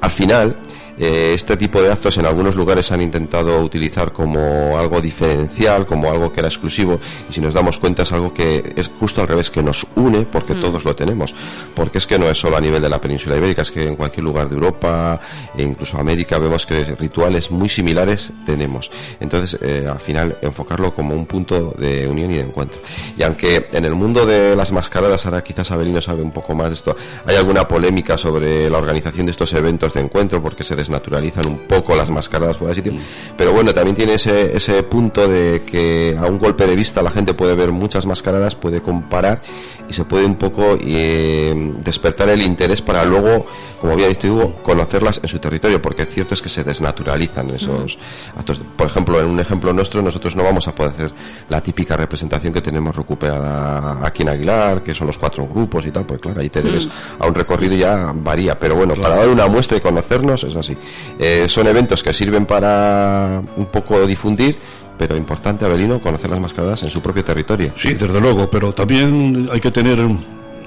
al 0.00 0.10
final 0.10 0.56
eh, 1.00 1.32
este 1.34 1.56
tipo 1.56 1.80
de 1.80 1.90
actos 1.90 2.18
en 2.18 2.26
algunos 2.26 2.54
lugares 2.54 2.86
se 2.86 2.94
han 2.94 3.00
intentado 3.00 3.58
utilizar 3.60 4.12
como 4.12 4.78
algo 4.78 5.00
diferencial, 5.00 5.86
como 5.86 6.10
algo 6.10 6.30
que 6.30 6.40
era 6.40 6.48
exclusivo, 6.48 7.00
y 7.28 7.32
si 7.32 7.40
nos 7.40 7.54
damos 7.54 7.78
cuenta 7.78 8.02
es 8.02 8.12
algo 8.12 8.34
que 8.34 8.62
es 8.76 8.88
justo 8.88 9.22
al 9.22 9.28
revés, 9.28 9.50
que 9.50 9.62
nos 9.62 9.86
une 9.96 10.26
porque 10.26 10.54
mm. 10.54 10.60
todos 10.60 10.84
lo 10.84 10.94
tenemos. 10.94 11.34
Porque 11.74 11.98
es 11.98 12.06
que 12.06 12.18
no 12.18 12.28
es 12.28 12.38
solo 12.38 12.56
a 12.58 12.60
nivel 12.60 12.82
de 12.82 12.90
la 12.90 13.00
península 13.00 13.36
ibérica, 13.36 13.62
es 13.62 13.70
que 13.70 13.86
en 13.86 13.96
cualquier 13.96 14.24
lugar 14.24 14.48
de 14.48 14.56
Europa 14.56 15.18
e 15.56 15.62
incluso 15.62 15.98
América 15.98 16.38
vemos 16.38 16.66
que 16.66 16.84
rituales 16.96 17.50
muy 17.50 17.68
similares 17.68 18.32
tenemos. 18.44 18.90
Entonces, 19.20 19.58
eh, 19.62 19.86
al 19.90 20.00
final, 20.00 20.36
enfocarlo 20.42 20.94
como 20.94 21.14
un 21.14 21.24
punto 21.24 21.74
de 21.78 22.06
unión 22.08 22.30
y 22.30 22.34
de 22.34 22.42
encuentro. 22.42 22.78
Y 23.16 23.22
aunque 23.22 23.68
en 23.72 23.84
el 23.86 23.94
mundo 23.94 24.26
de 24.26 24.54
las 24.54 24.70
mascaradas, 24.70 25.24
ahora 25.24 25.42
quizás 25.42 25.70
Abelino 25.70 26.02
sabe 26.02 26.22
un 26.22 26.30
poco 26.30 26.54
más 26.54 26.68
de 26.68 26.74
esto, 26.74 26.96
hay 27.24 27.36
alguna 27.36 27.66
polémica 27.66 28.18
sobre 28.18 28.68
la 28.68 28.78
organización 28.78 29.26
de 29.26 29.32
estos 29.32 29.52
eventos 29.54 29.94
de 29.94 30.00
encuentro 30.00 30.42
porque 30.42 30.62
se 30.62 30.76
naturalizan 30.90 31.46
un 31.46 31.58
poco 31.58 31.94
las 31.94 32.10
mascaradas 32.10 32.56
fuera 32.56 32.74
de 32.74 32.76
sitio. 32.76 32.92
Mm. 32.92 32.98
Pero 33.36 33.52
bueno, 33.52 33.72
también 33.72 33.96
tiene 33.96 34.14
ese, 34.14 34.56
ese 34.56 34.82
punto 34.82 35.26
de 35.28 35.62
que 35.64 36.16
a 36.18 36.26
un 36.26 36.38
golpe 36.38 36.66
de 36.66 36.76
vista 36.76 37.02
la 37.02 37.10
gente 37.10 37.34
puede 37.34 37.54
ver 37.54 37.70
muchas 37.70 38.06
mascaradas, 38.06 38.54
puede 38.56 38.82
comparar 38.82 39.42
y 39.90 39.92
se 39.92 40.04
puede 40.04 40.24
un 40.24 40.36
poco 40.36 40.78
eh, 40.80 41.52
despertar 41.82 42.28
el 42.28 42.42
interés 42.42 42.80
para 42.80 43.04
luego, 43.04 43.44
como 43.80 43.94
había 43.94 44.06
dicho 44.06 44.32
Hugo, 44.32 44.54
conocerlas 44.62 45.20
en 45.20 45.28
su 45.28 45.40
territorio, 45.40 45.82
porque 45.82 46.06
cierto 46.06 46.34
es 46.34 46.40
que 46.40 46.48
se 46.48 46.62
desnaturalizan 46.62 47.50
esos 47.50 47.98
actos. 48.36 48.60
Por 48.76 48.86
ejemplo, 48.86 49.20
en 49.20 49.26
un 49.26 49.40
ejemplo 49.40 49.72
nuestro, 49.72 50.00
nosotros 50.00 50.36
no 50.36 50.44
vamos 50.44 50.68
a 50.68 50.74
poder 50.76 50.92
hacer 50.92 51.12
la 51.48 51.60
típica 51.60 51.96
representación 51.96 52.52
que 52.52 52.60
tenemos 52.60 52.94
recuperada 52.94 54.06
aquí 54.06 54.22
en 54.22 54.28
Aguilar, 54.28 54.80
que 54.82 54.94
son 54.94 55.08
los 55.08 55.18
cuatro 55.18 55.48
grupos 55.48 55.84
y 55.84 55.90
tal, 55.90 56.04
pues 56.04 56.20
claro, 56.22 56.40
ahí 56.40 56.50
te 56.50 56.62
debes 56.62 56.88
a 57.18 57.26
un 57.26 57.34
recorrido 57.34 57.74
ya 57.74 58.12
varía, 58.14 58.56
pero 58.56 58.76
bueno, 58.76 58.94
para 58.94 59.16
dar 59.16 59.28
una 59.28 59.48
muestra 59.48 59.76
y 59.76 59.80
conocernos 59.80 60.44
es 60.44 60.54
así. 60.54 60.76
Eh, 61.18 61.46
son 61.48 61.66
eventos 61.66 62.02
que 62.02 62.12
sirven 62.12 62.46
para 62.46 63.42
un 63.56 63.66
poco 63.66 64.06
difundir, 64.06 64.56
pero 64.98 65.16
importante, 65.16 65.64
Abelino, 65.64 66.00
conocer 66.00 66.30
las 66.30 66.40
mascaradas 66.40 66.82
en 66.82 66.90
su 66.90 67.00
propio 67.00 67.24
territorio. 67.24 67.72
Sí, 67.76 67.94
desde 67.94 68.20
luego, 68.20 68.50
pero 68.50 68.72
también 68.72 69.48
hay 69.52 69.60
que 69.60 69.70
tener 69.70 69.98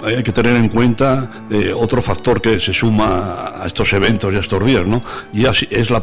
hay 0.04 0.24
que 0.24 0.32
tener 0.32 0.56
en 0.56 0.70
cuenta 0.70 1.30
eh, 1.50 1.72
otro 1.76 2.02
factor 2.02 2.42
que 2.42 2.60
se 2.60 2.74
suma 2.74 3.52
a 3.62 3.68
estos 3.68 3.92
eventos 3.94 4.34
y 4.34 4.38
a 4.38 4.40
estos 4.40 4.66
días, 4.66 4.86
¿no? 4.86 5.02
Y 5.34 5.46
es 5.46 5.90
la, 5.90 6.02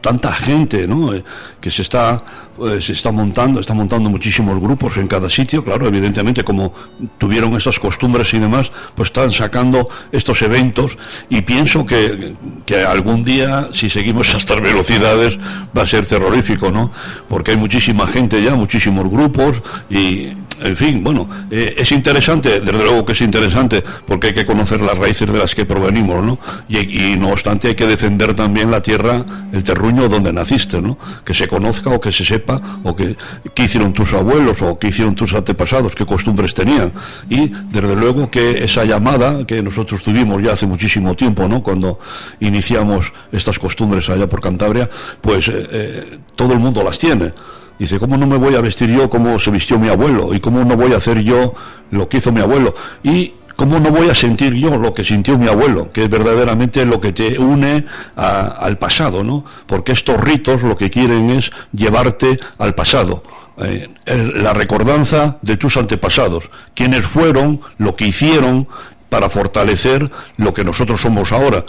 tanta 0.00 0.32
gente, 0.32 0.86
¿no? 0.86 1.14
Eh, 1.14 1.24
que 1.60 1.70
se 1.70 1.82
está 1.82 2.22
eh, 2.58 2.80
se 2.80 2.92
está 2.92 3.12
montando, 3.12 3.60
está 3.60 3.74
montando 3.74 4.08
muchísimos 4.08 4.58
grupos 4.58 4.96
en 4.96 5.08
cada 5.08 5.28
sitio, 5.28 5.62
claro, 5.62 5.86
evidentemente 5.86 6.42
como 6.42 6.72
tuvieron 7.18 7.54
esas 7.54 7.78
costumbres 7.78 8.32
y 8.32 8.38
demás, 8.38 8.72
pues 8.94 9.08
están 9.08 9.30
sacando 9.30 9.90
estos 10.10 10.40
eventos 10.40 10.96
y 11.28 11.42
pienso 11.42 11.84
que, 11.84 12.34
que 12.64 12.82
algún 12.82 13.22
día, 13.22 13.68
si 13.72 13.90
seguimos 13.90 14.34
a 14.34 14.38
estas 14.38 14.60
velocidades, 14.62 15.38
va 15.76 15.82
a 15.82 15.86
ser 15.86 16.06
terrorífico, 16.06 16.70
¿no? 16.70 16.90
Porque 17.28 17.50
hay 17.50 17.56
muchísima 17.58 18.06
gente 18.06 18.42
ya, 18.42 18.54
muchísimos 18.54 19.06
grupos 19.10 19.60
y 19.90 20.28
en 20.60 20.76
fin, 20.76 21.04
bueno, 21.04 21.28
eh, 21.50 21.74
es 21.76 21.92
interesante, 21.92 22.60
desde 22.60 22.72
luego 22.72 23.04
que 23.04 23.12
es 23.12 23.20
interesante, 23.20 23.82
porque 24.06 24.28
hay 24.28 24.32
que 24.32 24.46
conocer 24.46 24.80
las 24.80 24.96
raíces 24.96 25.30
de 25.30 25.38
las 25.38 25.54
que 25.54 25.64
provenimos, 25.64 26.24
¿no? 26.24 26.38
Y, 26.68 27.16
no 27.16 27.30
obstante 27.30 27.68
hay 27.68 27.74
que 27.74 27.86
defender 27.86 28.34
también 28.34 28.70
la 28.70 28.80
tierra, 28.80 29.24
el 29.52 29.64
terruño 29.64 30.08
donde 30.08 30.32
naciste, 30.32 30.80
¿no? 30.80 30.98
Que 31.24 31.34
se 31.34 31.48
conozca 31.48 31.90
o 31.90 32.00
que 32.00 32.12
se 32.12 32.24
sepa, 32.24 32.60
o 32.82 32.94
que, 32.94 33.16
qué 33.54 33.64
hicieron 33.64 33.92
tus 33.92 34.12
abuelos, 34.12 34.60
o 34.62 34.78
qué 34.78 34.88
hicieron 34.88 35.14
tus 35.14 35.32
antepasados, 35.34 35.94
qué 35.94 36.04
costumbres 36.04 36.54
tenían. 36.54 36.92
Y 37.28 37.52
desde 37.70 37.94
luego 37.94 38.30
que 38.30 38.64
esa 38.64 38.84
llamada 38.84 39.46
que 39.46 39.62
nosotros 39.62 40.02
tuvimos 40.02 40.42
ya 40.42 40.52
hace 40.52 40.66
muchísimo 40.66 41.14
tiempo, 41.14 41.48
¿no? 41.48 41.62
Cuando 41.62 41.98
iniciamos 42.40 43.12
estas 43.32 43.58
costumbres 43.58 44.08
allá 44.08 44.28
por 44.28 44.40
Cantabria, 44.40 44.88
pues 45.20 45.48
eh, 45.48 45.66
eh, 45.70 46.18
todo 46.34 46.52
el 46.52 46.58
mundo 46.58 46.82
las 46.82 46.98
tiene. 46.98 47.32
Dice, 47.78 47.98
¿cómo 47.98 48.16
no 48.16 48.26
me 48.26 48.36
voy 48.36 48.54
a 48.54 48.60
vestir 48.60 48.90
yo 48.90 49.08
como 49.08 49.38
se 49.38 49.50
vistió 49.50 49.78
mi 49.78 49.88
abuelo? 49.88 50.32
¿Y 50.34 50.40
cómo 50.40 50.64
no 50.64 50.76
voy 50.76 50.92
a 50.92 50.96
hacer 50.96 51.22
yo 51.22 51.52
lo 51.90 52.08
que 52.08 52.18
hizo 52.18 52.32
mi 52.32 52.40
abuelo? 52.40 52.74
Y 53.02 53.34
¿cómo 53.54 53.78
no 53.78 53.90
voy 53.90 54.08
a 54.08 54.14
sentir 54.14 54.54
yo 54.54 54.76
lo 54.76 54.94
que 54.94 55.04
sintió 55.04 55.36
mi 55.38 55.48
abuelo? 55.48 55.90
Que 55.92 56.04
es 56.04 56.08
verdaderamente 56.10 56.84
lo 56.86 57.00
que 57.00 57.12
te 57.12 57.38
une 57.38 57.84
al 58.14 58.78
pasado, 58.78 59.22
¿no? 59.22 59.44
Porque 59.66 59.92
estos 59.92 60.18
ritos 60.20 60.62
lo 60.62 60.76
que 60.76 60.90
quieren 60.90 61.30
es 61.30 61.50
llevarte 61.72 62.38
al 62.58 62.74
pasado. 62.74 63.22
Eh, 63.58 63.88
la 64.34 64.52
recordanza 64.52 65.38
de 65.40 65.56
tus 65.56 65.78
antepasados, 65.78 66.50
quienes 66.74 67.06
fueron, 67.06 67.60
lo 67.78 67.94
que 67.96 68.06
hicieron, 68.06 68.68
para 69.08 69.30
fortalecer 69.30 70.10
lo 70.36 70.52
que 70.52 70.64
nosotros 70.64 71.00
somos 71.00 71.32
ahora. 71.32 71.64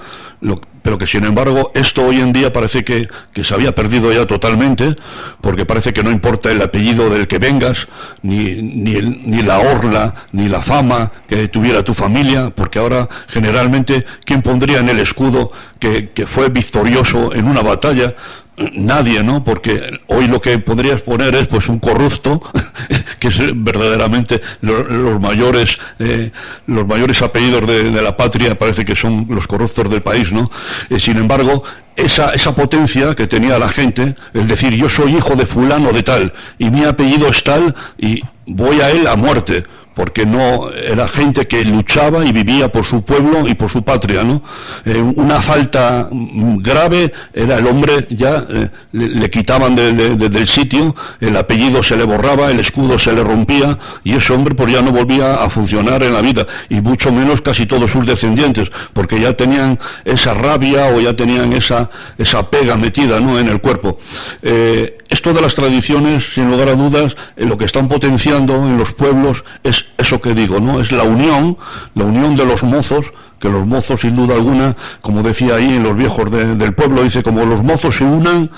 pero 0.82 0.98
que 0.98 1.08
sin 1.08 1.26
embargo 1.26 1.72
esto 1.74 2.06
hoy 2.06 2.22
en 2.22 2.32
día 2.32 2.54
parece 2.54 2.84
que, 2.84 3.10
se 3.44 3.54
había 3.54 3.76
perdido 3.76 4.12
ya 4.14 4.26
totalmente, 4.26 4.96
porque 5.42 5.66
parece 5.66 5.94
que 5.94 6.04
no 6.04 6.12
importa 6.12 6.52
el 6.52 6.62
apellido 6.62 7.10
del 7.10 7.28
que 7.28 7.40
vengas, 7.40 7.88
ni, 8.22 8.56
ni, 8.62 9.02
ni 9.02 9.42
la 9.42 9.60
orla, 9.60 10.16
ni 10.32 10.48
la 10.48 10.62
fama 10.62 11.12
que 11.28 11.48
tuviera 11.48 11.84
tu 11.84 11.94
familia, 11.94 12.52
porque 12.52 12.80
ahora 12.80 13.10
generalmente, 13.28 14.06
¿quién 14.24 14.42
pondría 14.42 14.80
en 14.80 14.90
el 14.90 15.00
escudo 15.00 15.52
que, 15.80 16.12
que 16.12 16.26
fue 16.26 16.50
victorioso 16.50 17.34
en 17.34 17.48
una 17.48 17.62
batalla? 17.62 18.16
Nadie, 18.74 19.24
¿no? 19.24 19.44
Porque 19.44 20.00
hoy 20.08 20.28
lo 20.28 20.42
que 20.42 20.58
podrías 20.60 21.02
poner 21.02 21.36
es 21.36 21.48
pues 21.48 21.70
un 21.70 21.80
corrupto, 21.80 22.42
que 23.20 23.28
es 23.28 23.40
verdaderamente 23.56 24.42
los, 24.62 25.20
mayores 25.20 25.78
eh, 26.00 26.32
los 26.66 26.88
mayores 26.88 27.22
apellidos 27.22 27.68
de, 27.68 28.02
la 28.02 28.18
patria, 28.18 28.58
parece 28.58 28.84
que 28.84 28.96
son 28.96 29.28
los 29.30 29.48
corruptos 29.48 29.90
del 29.90 30.02
país, 30.02 30.32
¿no? 30.32 30.50
Eh, 30.90 31.00
sin 31.00 31.18
embargo, 31.18 31.64
esa, 31.96 32.32
esa 32.32 32.54
potencia 32.56 33.16
que 33.16 33.28
tenía 33.28 33.60
la 33.60 33.70
gente, 33.70 34.16
el 34.34 34.48
decir 34.48 34.74
yo 34.74 34.90
soy 34.90 35.16
hijo 35.16 35.36
de 35.36 35.46
fulano 35.46 35.92
de 35.92 36.04
tal, 36.04 36.34
y 36.58 36.70
mi 36.70 36.84
apellido 36.84 37.28
es 37.30 37.44
tal, 37.44 37.76
y 37.98 38.22
voy 38.46 38.82
a 38.82 38.90
él 38.90 39.08
a 39.08 39.16
muerte 39.16 39.64
porque 39.98 40.28
no 40.28 40.70
era 40.72 41.08
gente 41.08 41.48
que 41.48 41.66
luchaba 41.66 42.24
y 42.24 42.32
vivía 42.32 42.72
por 42.72 42.86
su 42.86 43.02
pueblo 43.02 43.48
y 43.48 43.56
por 43.56 43.72
su 43.72 43.82
patria, 43.82 44.24
¿no? 44.24 44.44
Eh, 44.86 45.02
una 45.02 45.42
falta 45.42 46.08
grave 46.12 47.12
era 47.34 47.58
el 47.58 47.66
hombre 47.66 48.06
ya 48.12 48.46
eh, 48.48 48.70
le, 48.92 49.30
quitaban 49.32 49.74
del 49.76 50.48
sitio, 50.48 50.96
el 51.20 51.36
apellido 51.36 51.82
se 51.82 51.98
le 51.98 52.04
borraba, 52.04 52.52
el 52.52 52.60
escudo 52.60 53.00
se 53.00 53.12
le 53.12 53.24
rompía 53.24 53.80
y 54.04 54.14
ese 54.14 54.34
hombre 54.34 54.54
pues 54.54 54.72
ya 54.72 54.84
no 54.84 54.92
volvía 54.92 55.34
a 55.34 55.50
funcionar 55.50 56.04
en 56.04 56.14
la 56.14 56.22
vida 56.22 56.46
y 56.70 56.80
mucho 56.80 57.12
menos 57.12 57.42
casi 57.42 57.66
todos 57.66 57.90
sus 57.90 58.06
descendientes, 58.06 58.70
porque 58.94 59.20
ya 59.20 59.34
tenían 59.34 59.80
esa 60.06 60.36
rabia 60.36 60.94
o 60.94 61.00
ya 61.00 61.16
tenían 61.16 61.54
esa 61.54 61.90
esa 62.20 62.48
pega 62.52 62.78
metida, 62.78 63.20
¿no? 63.20 63.40
En 63.40 63.50
el 63.50 63.60
cuerpo. 63.60 63.98
Eh, 64.44 65.00
esto 65.10 65.34
de 65.34 65.42
las 65.42 65.56
tradiciones, 65.56 66.26
sin 66.36 66.52
lugar 66.52 66.70
a 66.70 66.76
dudas, 66.76 67.16
lo 67.38 67.58
que 67.58 67.66
están 67.66 67.88
potenciando 67.88 68.56
en 68.58 68.78
los 68.78 68.94
pueblos 68.94 69.44
es 69.64 69.87
eso 69.98 70.20
que 70.22 70.34
digo, 70.34 70.60
¿no? 70.60 70.80
Es 70.80 70.92
la 70.92 71.04
unión, 71.04 71.58
la 71.96 72.06
unión 72.06 72.36
de 72.36 72.46
los 72.46 72.64
mozos, 72.64 73.12
que 73.40 73.50
los 73.50 73.66
mozos, 73.66 74.02
sin 74.02 74.16
duda 74.16 74.36
alguna, 74.36 74.76
como 75.02 75.24
decía 75.24 75.56
ahí 75.56 75.80
los 75.80 75.96
viejos 75.96 76.30
del 76.32 76.74
pueblo, 76.74 77.04
dice, 77.04 77.24
como 77.24 77.46
los 77.46 77.64
mozos 77.64 77.96
se 77.96 78.04
unan, 78.04 78.50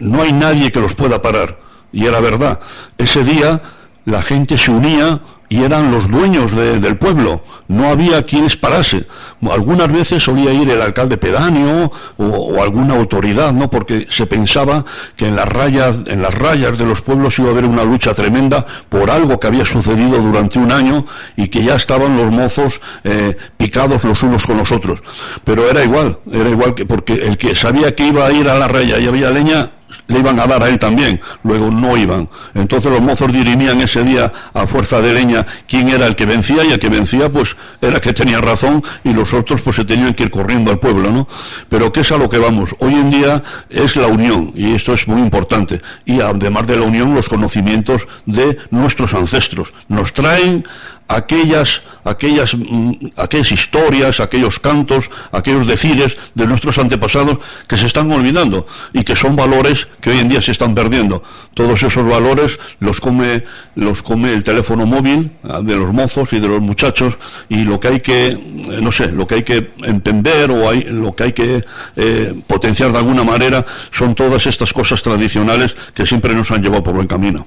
no 0.00 0.22
hay 0.22 0.32
nadie 0.32 0.70
que 0.70 0.80
los 0.80 0.94
pueda 0.94 1.20
parar. 1.20 1.58
Y 1.92 2.06
era 2.06 2.20
verdad. 2.20 2.60
Ese 2.98 3.24
día 3.24 3.60
la 4.04 4.22
gente 4.22 4.56
se 4.58 4.70
unía 4.70 5.20
y 5.52 5.62
eran 5.64 5.92
los 5.92 6.08
dueños 6.08 6.56
del 6.56 6.96
pueblo, 6.96 7.42
no 7.68 7.88
había 7.88 8.22
quienes 8.22 8.56
parase. 8.56 9.06
Algunas 9.50 9.92
veces 9.92 10.22
solía 10.22 10.50
ir 10.50 10.70
el 10.70 10.80
alcalde 10.80 11.18
pedáneo 11.18 11.92
o, 12.16 12.62
alguna 12.62 12.94
autoridad, 12.94 13.52
¿no? 13.52 13.68
Porque 13.68 14.06
se 14.08 14.24
pensaba 14.24 14.82
que 15.14 15.26
en 15.26 15.36
las 15.36 15.46
rayas, 15.46 15.96
en 16.06 16.22
las 16.22 16.32
rayas 16.32 16.78
de 16.78 16.86
los 16.86 17.02
pueblos 17.02 17.38
iba 17.38 17.48
a 17.48 17.50
haber 17.50 17.66
una 17.66 17.84
lucha 17.84 18.14
tremenda 18.14 18.64
por 18.88 19.10
algo 19.10 19.38
que 19.38 19.46
había 19.46 19.66
sucedido 19.66 20.22
durante 20.22 20.58
un 20.58 20.72
año 20.72 21.04
y 21.36 21.48
que 21.48 21.62
ya 21.62 21.74
estaban 21.74 22.16
los 22.16 22.32
mozos 22.32 22.80
eh, 23.04 23.36
picados 23.58 24.04
los 24.04 24.22
unos 24.22 24.46
con 24.46 24.56
los 24.56 24.72
otros. 24.72 25.02
Pero 25.44 25.68
era 25.68 25.84
igual, 25.84 26.18
era 26.32 26.48
igual 26.48 26.74
que 26.74 26.86
porque 26.86 27.12
el 27.12 27.36
que 27.36 27.54
sabía 27.54 27.94
que 27.94 28.06
iba 28.06 28.24
a 28.24 28.32
ir 28.32 28.48
a 28.48 28.54
la 28.54 28.68
raya 28.68 28.98
y 28.98 29.06
había 29.06 29.28
leña 29.28 29.70
le 30.08 30.18
iban 30.18 30.38
a 30.40 30.46
dar 30.46 30.62
a 30.62 30.68
él 30.68 30.78
también, 30.78 31.20
luego 31.42 31.70
no 31.70 31.96
iban. 31.96 32.28
Entonces 32.54 32.90
los 32.90 33.00
mozos 33.00 33.32
dirimían 33.32 33.80
ese 33.80 34.02
día 34.04 34.32
a 34.54 34.66
fuerza 34.66 35.00
de 35.00 35.14
leña 35.14 35.46
quién 35.66 35.88
era 35.88 36.06
el 36.06 36.16
que 36.16 36.26
vencía 36.26 36.64
y 36.64 36.72
el 36.72 36.78
que 36.78 36.88
vencía 36.88 37.30
pues 37.30 37.56
era 37.80 38.00
que 38.00 38.12
tenía 38.12 38.40
razón 38.40 38.82
y 39.04 39.12
los 39.12 39.32
otros 39.34 39.60
pues 39.62 39.76
se 39.76 39.84
tenían 39.84 40.14
que 40.14 40.24
ir 40.24 40.30
corriendo 40.30 40.70
al 40.70 40.78
pueblo, 40.78 41.10
¿no? 41.10 41.28
Pero 41.68 41.92
¿qué 41.92 42.00
es 42.00 42.12
a 42.12 42.18
lo 42.18 42.28
que 42.28 42.38
vamos? 42.38 42.74
Hoy 42.78 42.94
en 42.94 43.10
día 43.10 43.42
es 43.70 43.96
la 43.96 44.06
unión 44.06 44.52
y 44.54 44.74
esto 44.74 44.94
es 44.94 45.06
muy 45.08 45.20
importante 45.20 45.80
y 46.04 46.20
además 46.20 46.66
de 46.66 46.76
la 46.76 46.86
unión 46.86 47.14
los 47.14 47.28
conocimientos 47.28 48.06
de 48.26 48.58
nuestros 48.70 49.14
ancestros. 49.14 49.72
Nos 49.88 50.12
traen 50.12 50.64
aquellas, 51.12 51.82
aquellas, 52.04 52.54
mm, 52.54 52.92
aquellas 53.16 53.52
historias, 53.52 54.20
aquellos 54.20 54.58
cantos, 54.58 55.10
aquellos 55.30 55.66
decires 55.66 56.16
de 56.34 56.46
nuestros 56.46 56.78
antepasados 56.78 57.38
que 57.68 57.76
se 57.76 57.86
están 57.86 58.10
olvidando 58.10 58.66
y 58.92 59.04
que 59.04 59.14
son 59.14 59.36
valores 59.36 59.88
que 60.00 60.10
hoy 60.10 60.18
en 60.18 60.28
día 60.28 60.40
se 60.40 60.52
están 60.52 60.74
perdiendo. 60.74 61.22
Todos 61.54 61.82
esos 61.82 62.06
valores 62.06 62.58
los 62.80 63.00
come, 63.00 63.44
los 63.74 64.02
come 64.02 64.32
el 64.32 64.42
teléfono 64.42 64.86
móvil 64.86 65.30
ah, 65.44 65.60
de 65.62 65.76
los 65.76 65.92
mozos 65.92 66.32
y 66.32 66.40
de 66.40 66.48
los 66.48 66.60
muchachos 66.60 67.18
y 67.48 67.64
lo 67.64 67.78
que 67.78 67.88
hay 67.88 68.00
que, 68.00 68.26
eh, 68.28 68.38
no 68.80 68.90
sé, 68.90 69.12
lo 69.12 69.26
que 69.26 69.36
hay 69.36 69.42
que 69.42 69.72
entender 69.84 70.50
o 70.50 70.68
hay, 70.68 70.84
lo 70.84 71.14
que 71.14 71.24
hay 71.24 71.32
que 71.32 71.64
eh, 71.96 72.42
potenciar 72.46 72.90
de 72.92 72.98
alguna 72.98 73.24
manera 73.24 73.64
son 73.90 74.14
todas 74.14 74.46
estas 74.46 74.72
cosas 74.72 75.02
tradicionales 75.02 75.76
que 75.94 76.06
siempre 76.06 76.34
nos 76.34 76.50
han 76.50 76.62
llevado 76.62 76.82
por 76.82 76.94
buen 76.94 77.06
camino. 77.06 77.46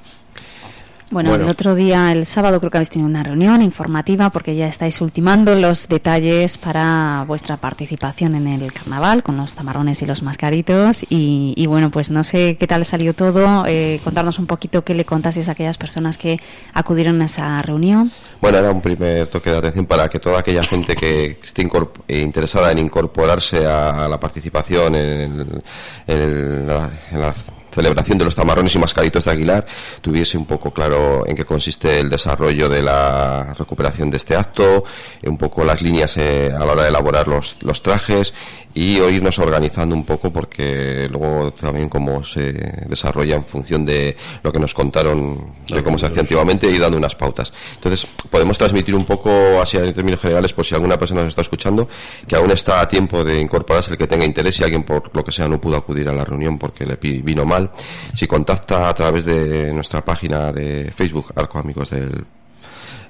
Bueno, 1.11 1.35
el 1.35 1.43
otro 1.43 1.75
día, 1.75 2.11
el 2.11 2.25
sábado, 2.25 2.59
creo 2.59 2.71
que 2.71 2.77
habéis 2.77 2.89
tenido 2.89 3.07
una 3.07 3.23
reunión 3.23 3.61
informativa 3.61 4.31
porque 4.31 4.55
ya 4.55 4.67
estáis 4.67 4.99
ultimando 5.01 5.53
los 5.53 5.87
detalles 5.87 6.57
para 6.57 7.23
vuestra 7.27 7.57
participación 7.57 8.33
en 8.33 8.47
el 8.47 8.73
carnaval 8.73 9.21
con 9.21 9.37
los 9.37 9.55
tamarrones 9.55 10.01
y 10.01 10.07
los 10.07 10.23
mascaritos. 10.23 11.05
Y, 11.07 11.63
bueno, 11.67 11.91
pues 11.91 12.09
no 12.09 12.23
sé 12.23 12.57
qué 12.57 12.65
tal 12.65 12.85
salió 12.85 13.13
todo. 13.13 13.65
Eh, 13.67 13.99
contarnos 14.03 14.39
un 14.39 14.47
poquito 14.47 14.83
qué 14.83 14.95
le 14.95 15.05
contasteis 15.05 15.47
a 15.47 15.51
aquellas 15.51 15.77
personas 15.77 16.17
que 16.17 16.39
acudieron 16.73 17.21
a 17.21 17.25
esa 17.25 17.61
reunión. 17.61 18.11
Bueno, 18.41 18.57
era 18.57 18.71
un 18.71 18.81
primer 18.81 19.27
toque 19.27 19.51
de 19.51 19.57
atención 19.57 19.85
para 19.85 20.09
que 20.09 20.19
toda 20.19 20.39
aquella 20.39 20.63
gente 20.63 20.95
que 20.95 21.37
esté 21.43 21.69
eh, 22.07 22.19
interesada 22.19 22.71
en 22.71 22.79
incorporarse 22.79 23.65
a, 23.67 24.07
la 24.09 24.19
participación 24.19 24.95
en, 24.95 25.61
en 26.07 26.67
la 26.67 27.33
celebración 27.75 28.17
de 28.17 28.25
los 28.25 28.35
tamarrones 28.35 28.73
y 28.73 28.79
mascaritos 28.79 29.25
de 29.25 29.31
Aguilar 29.31 29.65
tuviese 30.01 30.37
un 30.37 30.45
poco 30.45 30.71
claro 30.71 31.27
en 31.27 31.35
qué 31.35 31.43
consiste 31.43 31.99
el 31.99 32.09
desarrollo 32.09 32.69
de 32.69 32.81
la 32.81 33.53
recuperación 33.53 34.09
de 34.09 34.17
este 34.17 34.35
acto, 34.35 34.85
un 35.23 35.37
poco 35.37 35.65
las 35.65 35.81
líneas 35.81 36.15
eh, 36.17 36.51
a 36.55 36.59
la 36.59 36.71
hora 36.71 36.83
de 36.83 36.89
elaborar 36.89 37.27
los, 37.27 37.57
trajes 37.81 38.33
y 38.73 38.99
o 38.99 39.09
irnos 39.09 39.37
organizando 39.39 39.93
un 39.93 40.05
poco 40.05 40.31
porque 40.31 41.07
luego 41.09 41.51
también 41.53 41.89
cómo 41.89 42.23
se 42.23 42.53
desarrolla 42.87 43.35
en 43.35 43.43
función 43.43 43.85
de 43.85 44.15
lo 44.41 44.51
que 44.51 44.59
nos 44.59 44.73
contaron 44.73 45.53
de 45.67 45.83
cómo 45.83 45.99
se 45.99 46.05
hacía 46.05 46.21
antiguamente 46.21 46.69
y 46.69 46.77
dando 46.77 46.97
unas 46.97 47.15
pautas. 47.15 47.51
Entonces, 47.75 48.07
podemos 48.29 48.57
transmitir 48.57 48.95
un 48.95 49.05
poco 49.05 49.61
así 49.61 49.77
en 49.77 49.93
términos 49.93 50.19
generales, 50.19 50.53
por 50.53 50.65
si 50.65 50.75
alguna 50.75 50.97
persona 50.97 51.21
nos 51.21 51.29
está 51.29 51.41
escuchando, 51.41 51.87
que 52.27 52.35
aún 52.35 52.51
está 52.51 52.81
a 52.81 52.87
tiempo 52.87 53.23
de 53.23 53.39
incorporarse 53.39 53.91
el 53.91 53.97
que 53.97 54.07
tenga 54.07 54.25
interés 54.25 54.59
y 54.59 54.63
alguien 54.63 54.83
por 54.83 55.15
lo 55.15 55.23
que 55.23 55.31
sea 55.31 55.47
no 55.47 55.59
pudo 55.59 55.77
acudir 55.77 56.09
a 56.09 56.13
la 56.13 56.23
reunión 56.23 56.57
porque 56.57 56.85
le 56.85 56.95
vino 56.95 57.45
mal. 57.45 57.64
Si 58.13 58.27
contacta 58.27 58.89
a 58.89 58.93
través 58.93 59.25
de 59.25 59.73
nuestra 59.73 60.03
página 60.03 60.51
de 60.51 60.91
Facebook, 60.95 61.33
Arco 61.35 61.59
Amigos 61.59 61.89
del 61.89 62.25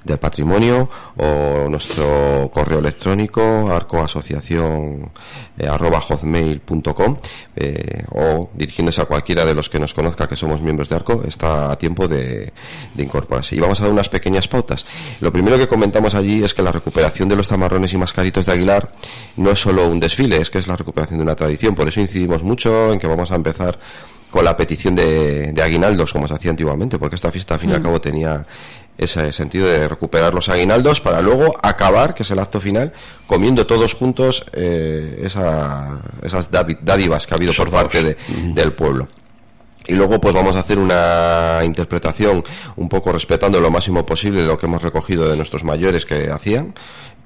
del 0.06 0.18
patrimonio 0.18 0.88
o 1.16 1.68
nuestro 1.68 2.48
correo 2.54 2.78
electrónico 2.78 3.68
arcoasociación 3.68 5.10
eh, 5.58 5.68
hotmail.com 5.68 7.16
eh, 7.56 8.04
o 8.12 8.50
dirigiéndose 8.54 9.02
a 9.02 9.06
cualquiera 9.06 9.44
de 9.44 9.54
los 9.54 9.68
que 9.68 9.80
nos 9.80 9.92
conozca 9.92 10.28
que 10.28 10.36
somos 10.36 10.60
miembros 10.60 10.88
de 10.88 10.96
Arco 10.96 11.22
está 11.26 11.72
a 11.72 11.76
tiempo 11.76 12.06
de, 12.06 12.52
incorporarse. 12.96 13.56
Y 13.56 13.60
vamos 13.60 13.80
a 13.80 13.84
dar 13.84 13.92
unas 13.92 14.08
pequeñas 14.08 14.46
pautas. 14.46 14.86
Lo 15.20 15.32
primero 15.32 15.58
que 15.58 15.66
comentamos 15.66 16.14
allí 16.14 16.44
es 16.44 16.54
que 16.54 16.62
la 16.62 16.72
recuperación 16.72 17.28
de 17.28 17.36
los 17.36 17.48
tamarrones 17.48 17.92
y 17.92 17.96
mascaritos 17.96 18.46
de 18.46 18.52
Aguilar 18.52 18.92
no 19.36 19.50
es 19.50 19.58
solo 19.58 19.88
un 19.88 19.98
desfile 19.98 20.36
es 20.36 20.50
que 20.50 20.58
es 20.58 20.68
la 20.68 20.76
recuperación 20.76 21.18
de 21.18 21.24
una 21.24 21.34
tradición. 21.34 21.74
Por 21.74 21.88
eso 21.88 22.00
incidimos 22.00 22.42
mucho 22.42 22.92
en 22.92 23.00
que 23.00 23.06
vamos 23.06 23.30
a 23.32 23.34
empezar 23.34 23.78
con 24.36 24.44
la 24.44 24.54
petición 24.54 24.94
de, 24.94 25.54
aguinaldos 25.64 26.12
como 26.12 26.28
se 26.28 26.34
hacía 26.34 26.50
antiguamente 26.50 26.98
porque 26.98 27.14
esta 27.14 27.32
fiesta 27.32 27.54
al 27.54 27.60
fin 27.60 27.70
y 27.70 27.72
al 27.72 27.80
mm. 27.80 27.82
cabo 27.84 28.00
tenía 28.02 28.46
ese 28.98 29.32
sentido 29.32 29.66
de 29.66 29.88
recuperar 29.88 30.34
los 30.34 30.50
aguinaldos 30.50 31.00
para 31.00 31.22
luego 31.22 31.56
acabar, 31.62 32.12
que 32.12 32.22
es 32.22 32.30
el 32.30 32.38
acto 32.38 32.60
final, 32.60 32.92
comiendo 33.26 33.66
todos 33.66 33.94
juntos 33.94 34.44
eh, 34.52 35.22
esas 35.24 36.50
dádivas 36.50 37.26
que 37.26 37.32
ha 37.32 37.38
habido 37.38 37.54
por 37.54 37.70
parte 37.70 38.18
del 38.54 38.72
pueblo. 38.74 39.08
Y 39.86 39.94
luego 39.94 40.20
pues 40.20 40.34
vamos 40.34 40.54
a 40.54 40.60
hacer 40.60 40.78
una 40.78 41.60
interpretación 41.64 42.44
un 42.76 42.90
poco 42.90 43.12
respetando 43.12 43.58
lo 43.58 43.70
máximo 43.70 44.04
posible 44.04 44.44
lo 44.44 44.58
que 44.58 44.66
hemos 44.66 44.82
recogido 44.82 45.30
de 45.30 45.36
nuestros 45.36 45.64
mayores 45.64 46.04
que 46.04 46.30
hacían 46.30 46.74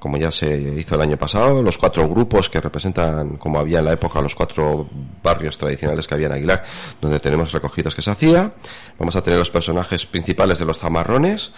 como 0.01 0.17
ya 0.17 0.31
se 0.31 0.57
hizo 0.79 0.95
el 0.95 1.01
año 1.01 1.15
pasado, 1.15 1.61
los 1.61 1.77
cuatro 1.77 2.09
grupos 2.09 2.49
que 2.49 2.59
representan, 2.59 3.37
como 3.37 3.59
había 3.59 3.79
en 3.79 3.85
la 3.85 3.93
época, 3.93 4.19
los 4.19 4.33
cuatro 4.33 4.89
barrios 5.21 5.59
tradicionales 5.59 6.07
que 6.07 6.15
había 6.15 6.25
en 6.25 6.33
Aguilar, 6.33 6.63
donde 6.99 7.19
tenemos 7.19 7.51
recogidos 7.51 7.93
que 7.93 8.01
se 8.01 8.09
hacía. 8.09 8.51
Vamos 8.97 9.15
a 9.15 9.21
tener 9.21 9.37
los 9.37 9.51
personajes 9.51 10.07
principales 10.07 10.57
de 10.57 10.65
los 10.65 10.79
zamarrones, 10.79 11.51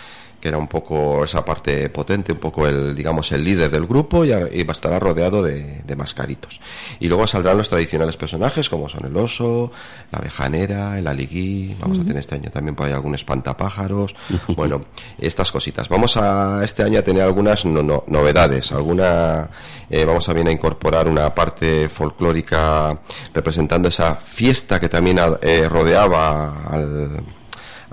que 0.43 0.49
era 0.49 0.57
un 0.57 0.67
poco 0.67 1.23
esa 1.23 1.45
parte 1.45 1.89
potente, 1.89 2.33
un 2.33 2.37
poco 2.37 2.67
el, 2.67 2.93
digamos, 2.93 3.31
el 3.31 3.45
líder 3.45 3.71
del 3.71 3.87
grupo 3.87 4.25
y, 4.25 4.29
va 4.31 4.43
a 4.43 4.71
estar 4.73 5.01
rodeado 5.01 5.41
de, 5.41 5.95
mascaritos. 5.95 6.59
Y 6.99 7.07
luego 7.07 7.25
saldrán 7.27 7.57
los 7.57 7.69
tradicionales 7.69 8.17
personajes 8.17 8.67
como 8.67 8.89
son 8.89 9.05
el 9.05 9.15
oso, 9.15 9.71
la 10.11 10.19
abejanera, 10.19 10.99
el 10.99 11.07
aliguí, 11.07 11.77
vamos 11.79 11.99
a 11.99 12.01
tener 12.01 12.17
este 12.17 12.35
año 12.35 12.51
también 12.51 12.75
por 12.75 12.87
ahí 12.87 12.91
algún 12.91 13.15
espantapájaros, 13.15 14.17
bueno, 14.57 14.81
estas 15.17 15.49
cositas. 15.49 15.87
Vamos 15.87 16.17
a 16.17 16.61
este 16.65 16.83
año 16.83 16.99
a 16.99 17.03
tener 17.03 17.21
algunas 17.21 17.63
novedades, 17.63 18.73
alguna, 18.73 19.49
eh, 19.89 20.03
vamos 20.03 20.25
también 20.25 20.49
a 20.49 20.51
incorporar 20.51 21.07
una 21.07 21.33
parte 21.33 21.87
folclórica 21.87 22.99
representando 23.33 23.87
esa 23.87 24.15
fiesta 24.15 24.77
que 24.77 24.89
también 24.89 25.19
eh, 25.41 25.69
rodeaba 25.69 26.65
al 26.67 27.23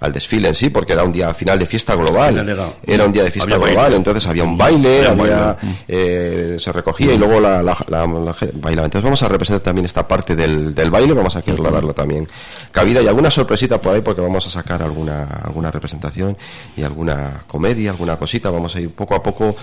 al 0.00 0.12
desfile 0.12 0.48
en 0.48 0.54
sí, 0.54 0.70
porque 0.70 0.94
era 0.94 1.04
un 1.04 1.12
día 1.12 1.32
final 1.34 1.58
de 1.58 1.66
fiesta 1.66 1.94
global. 1.94 2.38
Era 2.86 3.04
un 3.04 3.12
día 3.12 3.22
de 3.22 3.30
fiesta 3.30 3.56
global, 3.58 3.94
entonces 3.94 4.26
había 4.26 4.44
un 4.44 4.56
baile, 4.56 5.06
había, 5.06 5.56
eh, 5.86 6.56
se 6.58 6.72
recogía 6.72 7.12
y 7.12 7.18
luego 7.18 7.38
la, 7.38 7.62
la, 7.62 7.74
bailaba. 7.74 8.86
Entonces 8.86 9.02
vamos 9.02 9.22
a 9.22 9.28
representar 9.28 9.62
también 9.62 9.84
esta 9.84 10.08
parte 10.08 10.34
del, 10.34 10.74
del 10.74 10.90
baile, 10.90 11.12
vamos 11.12 11.36
a 11.36 11.42
querer 11.42 11.62
darlo 11.62 11.92
también. 11.92 12.26
Cabida 12.72 13.02
y 13.02 13.08
alguna 13.08 13.30
sorpresita 13.30 13.80
por 13.80 13.94
ahí 13.94 14.00
porque 14.00 14.20
vamos 14.20 14.46
a 14.46 14.50
sacar 14.50 14.82
alguna, 14.82 15.24
alguna 15.24 15.70
representación 15.70 16.36
y 16.76 16.82
alguna 16.82 17.42
comedia, 17.46 17.90
alguna 17.90 18.18
cosita, 18.18 18.50
vamos 18.50 18.74
a 18.76 18.80
ir 18.80 18.90
poco 18.90 19.14
a 19.14 19.22
poco 19.22 19.54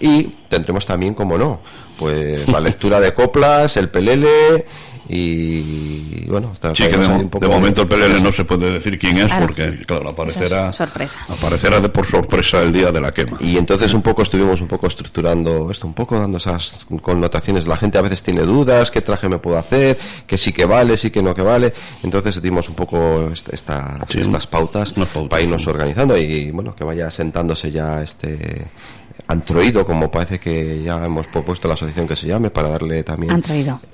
Y 0.00 0.22
tendremos 0.48 0.86
también, 0.86 1.14
como 1.14 1.36
no, 1.36 1.60
pues 1.98 2.48
la 2.48 2.60
lectura 2.66 3.00
de 3.00 3.12
coplas, 3.12 3.76
el 3.76 3.90
pelele 3.90 4.64
y 5.08 6.24
bueno 6.28 6.52
de, 6.62 7.48
momento 7.48 7.82
el 7.82 7.88
PLL 7.88 8.22
no 8.22 8.32
se 8.32 8.44
puede 8.44 8.72
decir 8.72 8.98
quién 8.98 9.18
es 9.18 9.32
porque 9.32 9.84
claro 9.86 10.10
aparecerá 10.10 10.72
sorpresa. 10.72 11.20
aparecerá 11.28 11.80
de 11.80 11.88
por 11.88 12.06
sorpresa 12.06 12.62
el 12.62 12.72
día 12.72 12.90
de 12.90 13.00
la 13.00 13.12
quema. 13.12 13.36
Y 13.40 13.56
entonces 13.56 13.94
un 13.94 14.02
poco 14.02 14.22
estuvimos 14.22 14.60
un 14.60 14.68
poco 14.68 14.86
estructurando 14.86 15.70
esto 15.70 15.86
un 15.86 15.94
poco 15.94 16.18
dando 16.18 16.38
esas 16.38 16.86
connotaciones. 17.02 17.66
La 17.66 17.76
gente 17.76 17.98
a 17.98 18.02
veces 18.02 18.22
tiene 18.22 18.42
dudas 18.42 18.90
qué 18.90 19.00
traje 19.00 19.28
me 19.28 19.38
puedo 19.38 19.58
hacer 19.58 19.98
que 20.26 20.36
sí 20.38 20.52
que 20.52 20.64
vale 20.64 20.96
sí 20.96 21.10
que 21.10 21.22
no 21.22 21.34
que 21.34 21.42
vale 21.42 21.72
entonces 22.02 22.40
dimos 22.42 22.68
un 22.68 22.74
poco 22.74 23.30
esta, 23.32 23.98
estas 24.08 24.46
pautas 24.46 24.94
para 25.28 25.42
irnos 25.42 25.66
organizando 25.66 26.16
y 26.16 26.50
bueno 26.50 26.74
que 26.74 26.84
vaya 26.84 27.10
sentándose 27.10 27.70
ya 27.70 28.02
este 28.02 28.66
Antroido, 29.28 29.84
como 29.84 30.10
parece 30.10 30.38
que 30.38 30.82
ya 30.82 31.04
hemos 31.04 31.26
propuesto 31.26 31.66
la 31.66 31.74
asociación 31.74 32.06
que 32.06 32.14
se 32.14 32.28
llame, 32.28 32.50
para 32.50 32.68
darle 32.68 33.02
también 33.02 33.42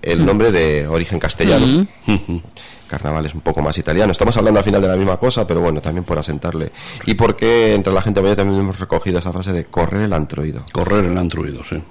el 0.02 0.26
nombre 0.26 0.50
de 0.50 0.86
origen 1.02 1.18
castellano. 1.18 1.86
Carnaval 2.86 3.26
es 3.26 3.34
un 3.34 3.40
poco 3.40 3.62
más 3.62 3.76
italiano. 3.78 4.12
Estamos 4.12 4.36
hablando 4.36 4.60
al 4.60 4.64
final 4.64 4.82
de 4.82 4.88
la 4.88 4.96
misma 4.96 5.16
cosa, 5.16 5.46
pero 5.46 5.60
bueno, 5.60 5.80
también 5.80 6.04
por 6.04 6.18
asentarle. 6.18 6.70
Y 7.06 7.14
porque 7.14 7.74
entre 7.74 7.92
la 7.92 8.02
gente 8.02 8.20
vaya 8.20 8.36
también 8.36 8.60
hemos 8.60 8.78
recogido 8.78 9.18
esa 9.18 9.32
frase 9.32 9.52
de 9.52 9.64
correr 9.64 10.02
el 10.02 10.12
antroido. 10.12 10.64
Correr 10.72 11.06
el 11.06 11.18
antroido, 11.18 11.62
sí. 11.68 11.82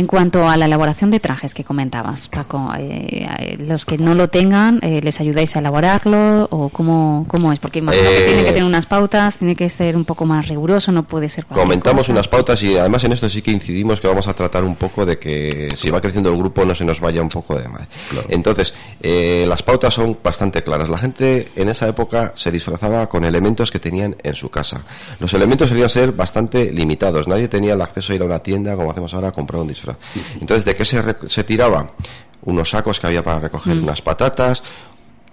En 0.00 0.06
cuanto 0.06 0.48
a 0.48 0.56
la 0.56 0.64
elaboración 0.64 1.10
de 1.10 1.20
trajes 1.20 1.52
que 1.52 1.62
comentabas, 1.62 2.28
Paco, 2.28 2.72
eh, 2.74 3.28
eh, 3.38 3.56
los 3.58 3.84
que 3.84 3.98
no 3.98 4.14
lo 4.14 4.28
tengan, 4.28 4.80
eh, 4.82 5.02
¿les 5.02 5.20
ayudáis 5.20 5.56
a 5.56 5.58
elaborarlo 5.58 6.48
o 6.50 6.70
cómo, 6.70 7.26
cómo 7.28 7.52
es? 7.52 7.58
Porque 7.58 7.80
imagino 7.80 8.08
que 8.08 8.24
tiene 8.24 8.44
que 8.44 8.48
tener 8.52 8.64
unas 8.64 8.86
pautas, 8.86 9.36
tiene 9.36 9.54
que 9.54 9.68
ser 9.68 9.96
un 9.96 10.06
poco 10.06 10.24
más 10.24 10.48
riguroso, 10.48 10.90
no 10.90 11.02
puede 11.02 11.28
ser 11.28 11.44
Comentamos 11.44 12.08
unas 12.08 12.28
pautas 12.28 12.62
y 12.62 12.78
además 12.78 13.04
en 13.04 13.12
esto 13.12 13.28
sí 13.28 13.42
que 13.42 13.50
incidimos 13.50 14.00
que 14.00 14.08
vamos 14.08 14.26
a 14.26 14.32
tratar 14.32 14.64
un 14.64 14.76
poco 14.76 15.04
de 15.04 15.18
que 15.18 15.68
si 15.76 15.90
va 15.90 16.00
creciendo 16.00 16.30
el 16.30 16.38
grupo 16.38 16.64
no 16.64 16.74
se 16.74 16.86
nos 16.86 16.98
vaya 16.98 17.20
un 17.20 17.28
poco 17.28 17.58
de 17.58 17.68
más. 17.68 17.86
Entonces, 18.30 18.72
las 19.02 19.62
pautas 19.62 19.92
son 19.92 20.18
bastante 20.24 20.62
claras. 20.62 20.88
La 20.88 20.96
gente 20.96 21.52
en 21.56 21.68
esa 21.68 21.86
época 21.88 22.32
se 22.36 22.50
disfrazaba 22.50 23.06
con 23.08 23.24
elementos 23.24 23.70
que 23.70 23.78
tenían 23.78 24.16
en 24.22 24.34
su 24.34 24.48
casa. 24.48 24.82
Los 25.18 25.34
elementos 25.34 25.68
solían 25.68 25.90
ser 25.90 26.12
bastante 26.12 26.72
limitados. 26.72 27.28
Nadie 27.28 27.48
tenía 27.48 27.74
el 27.74 27.82
acceso 27.82 28.14
a 28.14 28.16
ir 28.16 28.22
a 28.22 28.24
una 28.24 28.38
tienda 28.38 28.76
como 28.76 28.89
hacemos 28.90 29.12
ahora 29.14 29.32
comprar 29.32 29.60
un 29.62 29.68
disfraz. 29.68 29.96
Entonces, 30.40 30.64
¿de 30.64 30.74
qué 30.74 30.84
se, 30.84 31.02
se 31.26 31.44
tiraba? 31.44 31.90
Unos 32.42 32.70
sacos 32.70 32.98
que 32.98 33.06
había 33.06 33.22
para 33.22 33.40
recoger 33.40 33.76
mm. 33.76 33.82
unas 33.82 34.00
patatas, 34.00 34.62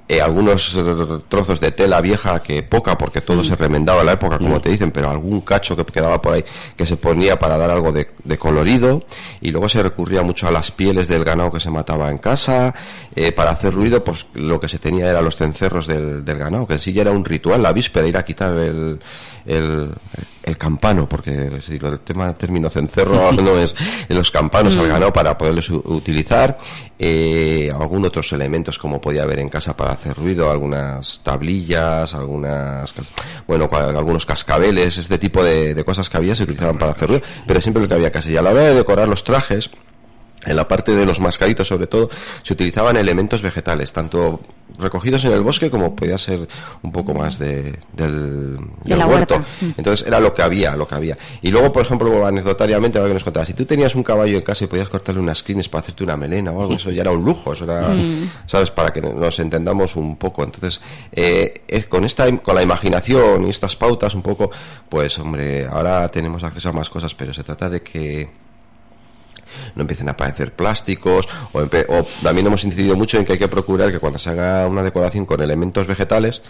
eh, 0.09 0.21
algunos 0.21 0.73
eh, 0.73 1.19
trozos 1.27 1.59
de 1.59 1.73
tela 1.73 1.99
vieja 1.99 2.41
que 2.41 2.63
poca 2.63 2.97
porque 2.97 3.19
todo 3.19 3.43
se 3.43 3.57
remendaba 3.57 3.99
en 3.99 4.05
la 4.05 4.13
época 4.13 4.37
como 4.37 4.61
te 4.61 4.69
dicen 4.69 4.91
pero 4.91 5.09
algún 5.09 5.41
cacho 5.41 5.75
que 5.75 5.83
quedaba 5.83 6.21
por 6.21 6.33
ahí 6.33 6.45
que 6.77 6.85
se 6.85 6.95
ponía 6.95 7.37
para 7.37 7.57
dar 7.57 7.71
algo 7.71 7.91
de, 7.91 8.07
colorido 8.37 9.03
y 9.41 9.49
luego 9.49 9.67
se 9.67 9.83
recurría 9.83 10.21
mucho 10.21 10.47
a 10.47 10.51
las 10.51 10.71
pieles 10.71 11.09
del 11.09 11.25
ganado 11.25 11.51
que 11.51 11.59
se 11.59 11.69
mataba 11.69 12.09
en 12.09 12.19
casa 12.19 12.73
eh, 13.17 13.33
para 13.33 13.51
hacer 13.51 13.73
ruido 13.73 14.01
pues 14.01 14.27
lo 14.33 14.61
que 14.61 14.69
se 14.69 14.79
tenía 14.79 15.09
era 15.09 15.21
los 15.21 15.35
cencerros 15.35 15.87
del, 15.87 16.23
del 16.23 16.37
ganado 16.37 16.65
que 16.65 16.75
en 16.75 16.79
sí 16.79 16.93
ya 16.93 17.01
era 17.01 17.11
un 17.11 17.25
ritual 17.25 17.61
la 17.61 17.73
víspera 17.73 18.07
ir 18.07 18.15
a 18.15 18.23
quitar 18.23 18.57
el 18.57 18.99
el, 19.47 19.91
el 20.43 20.57
campano, 20.57 21.07
porque 21.07 21.59
si 21.65 21.75
el 21.75 21.99
tema 22.01 22.33
término 22.33 22.69
cencerro 22.69 23.31
no 23.41 23.57
es 23.57 23.75
en 24.07 24.17
los 24.17 24.31
campanos 24.31 24.75
al 24.75 24.85
mm. 24.85 24.89
ganado 24.89 25.13
para 25.13 25.37
poderlos 25.37 25.69
utilizar, 25.69 26.57
eh, 26.99 27.71
algún 27.77 28.05
otros 28.05 28.31
elementos 28.33 28.77
como 28.77 28.99
podía 28.99 29.23
haber 29.23 29.39
en 29.39 29.49
casa 29.49 29.75
para 29.75 29.91
hacer 29.91 30.15
ruido, 30.15 30.51
algunas 30.51 31.21
tablillas, 31.23 32.13
algunas, 32.13 32.93
bueno, 33.47 33.69
algunos 33.71 34.25
cascabeles, 34.25 34.97
este 34.97 35.17
tipo 35.17 35.43
de, 35.43 35.73
de 35.73 35.83
cosas 35.83 36.09
que 36.09 36.17
había 36.17 36.35
se 36.35 36.43
utilizaban 36.43 36.77
para 36.77 36.91
hacer 36.91 37.09
ruido, 37.09 37.23
pero 37.45 37.61
siempre 37.61 37.83
lo 37.83 37.89
que 37.89 37.95
había 37.95 38.11
casi. 38.11 38.33
Y 38.33 38.37
a 38.37 38.41
la 38.41 38.51
hora 38.51 38.61
de 38.61 38.75
decorar 38.75 39.07
los 39.07 39.23
trajes, 39.23 39.69
en 40.45 40.55
la 40.55 40.67
parte 40.67 40.93
de 40.93 41.05
los 41.05 41.19
mascaritos 41.19 41.67
sobre 41.67 41.87
todo 41.87 42.09
se 42.43 42.53
utilizaban 42.53 42.97
elementos 42.97 43.41
vegetales 43.41 43.91
tanto 43.91 44.39
recogidos 44.77 45.25
en 45.25 45.31
el 45.31 45.41
bosque 45.41 45.69
como 45.69 45.95
podía 45.95 46.17
ser 46.17 46.47
un 46.83 46.91
poco 46.91 47.13
más 47.13 47.39
de, 47.39 47.79
del, 47.93 48.59
huerto. 48.85 49.39
mm. 49.39 49.65
entonces 49.77 50.05
era 50.05 50.19
lo 50.19 50.33
que 50.33 50.43
había 50.43 50.75
lo 50.75 50.87
que 50.87 50.95
había. 50.95 51.17
Y 51.41 51.49
luego 51.49 51.71
por 51.71 51.83
ejemplo 51.83 52.25
anecdotariamente 52.25 52.99
lo 52.99 53.07
que 53.07 53.13
nos 53.13 53.23
contaba 53.23 53.45
si 53.45 53.53
tú 53.53 53.65
tenías 53.65 53.95
un 53.95 54.03
caballo 54.03 54.37
en 54.37 54.43
casa 54.43 54.65
y 54.65 54.67
podías 54.67 54.89
cortarle 54.89 55.21
unas 55.21 55.41
crines 55.41 55.67
para 55.69 55.81
hacerte 55.81 56.03
una 56.03 56.15
melena 56.15 56.51
o 56.51 56.61
algo 56.61 56.75
eso 56.75 56.91
ya 56.91 57.01
era 57.01 57.11
un 57.11 57.23
lujo 57.23 57.53
eso 57.53 57.63
era 57.63 57.87
mm. 57.89 58.29
sabes 58.45 58.69
para 58.71 58.91
que 58.91 59.01
nos 59.01 59.39
entendamos 59.39 59.95
un 59.95 60.17
poco. 60.17 60.43
Entonces 60.43 60.81
eh, 61.11 61.63
con 61.89 62.05
esta 62.05 62.29
con 62.37 62.55
la 62.55 62.61
imaginación 62.61 63.47
y 63.47 63.49
estas 63.49 63.75
pautas 63.75 64.13
un 64.13 64.21
poco 64.21 64.51
pues 64.89 65.17
hombre 65.17 65.65
ahora 65.65 66.07
tenemos 66.09 66.43
acceso 66.43 66.69
a 66.69 66.73
más 66.73 66.89
cosas 66.89 67.15
pero 67.15 67.33
se 67.33 67.43
trata 67.43 67.69
de 67.69 67.81
que 67.81 68.29
no 69.75 69.81
empiecen 69.81 70.07
a 70.09 70.11
aparecer 70.11 70.53
plásticos 70.53 71.27
o, 71.53 71.63
también 72.23 72.47
hemos 72.47 72.63
incidido 72.63 72.95
mucho 72.95 73.17
en 73.17 73.25
que 73.25 73.33
hay 73.33 73.39
que 73.39 73.47
procurar 73.47 73.91
que 73.91 73.99
cuando 73.99 74.19
se 74.19 74.29
haga 74.29 74.67
una 74.67 74.83
decoración 74.83 75.25
con 75.25 75.41
elementos 75.41 75.87
vegetales 75.87 76.41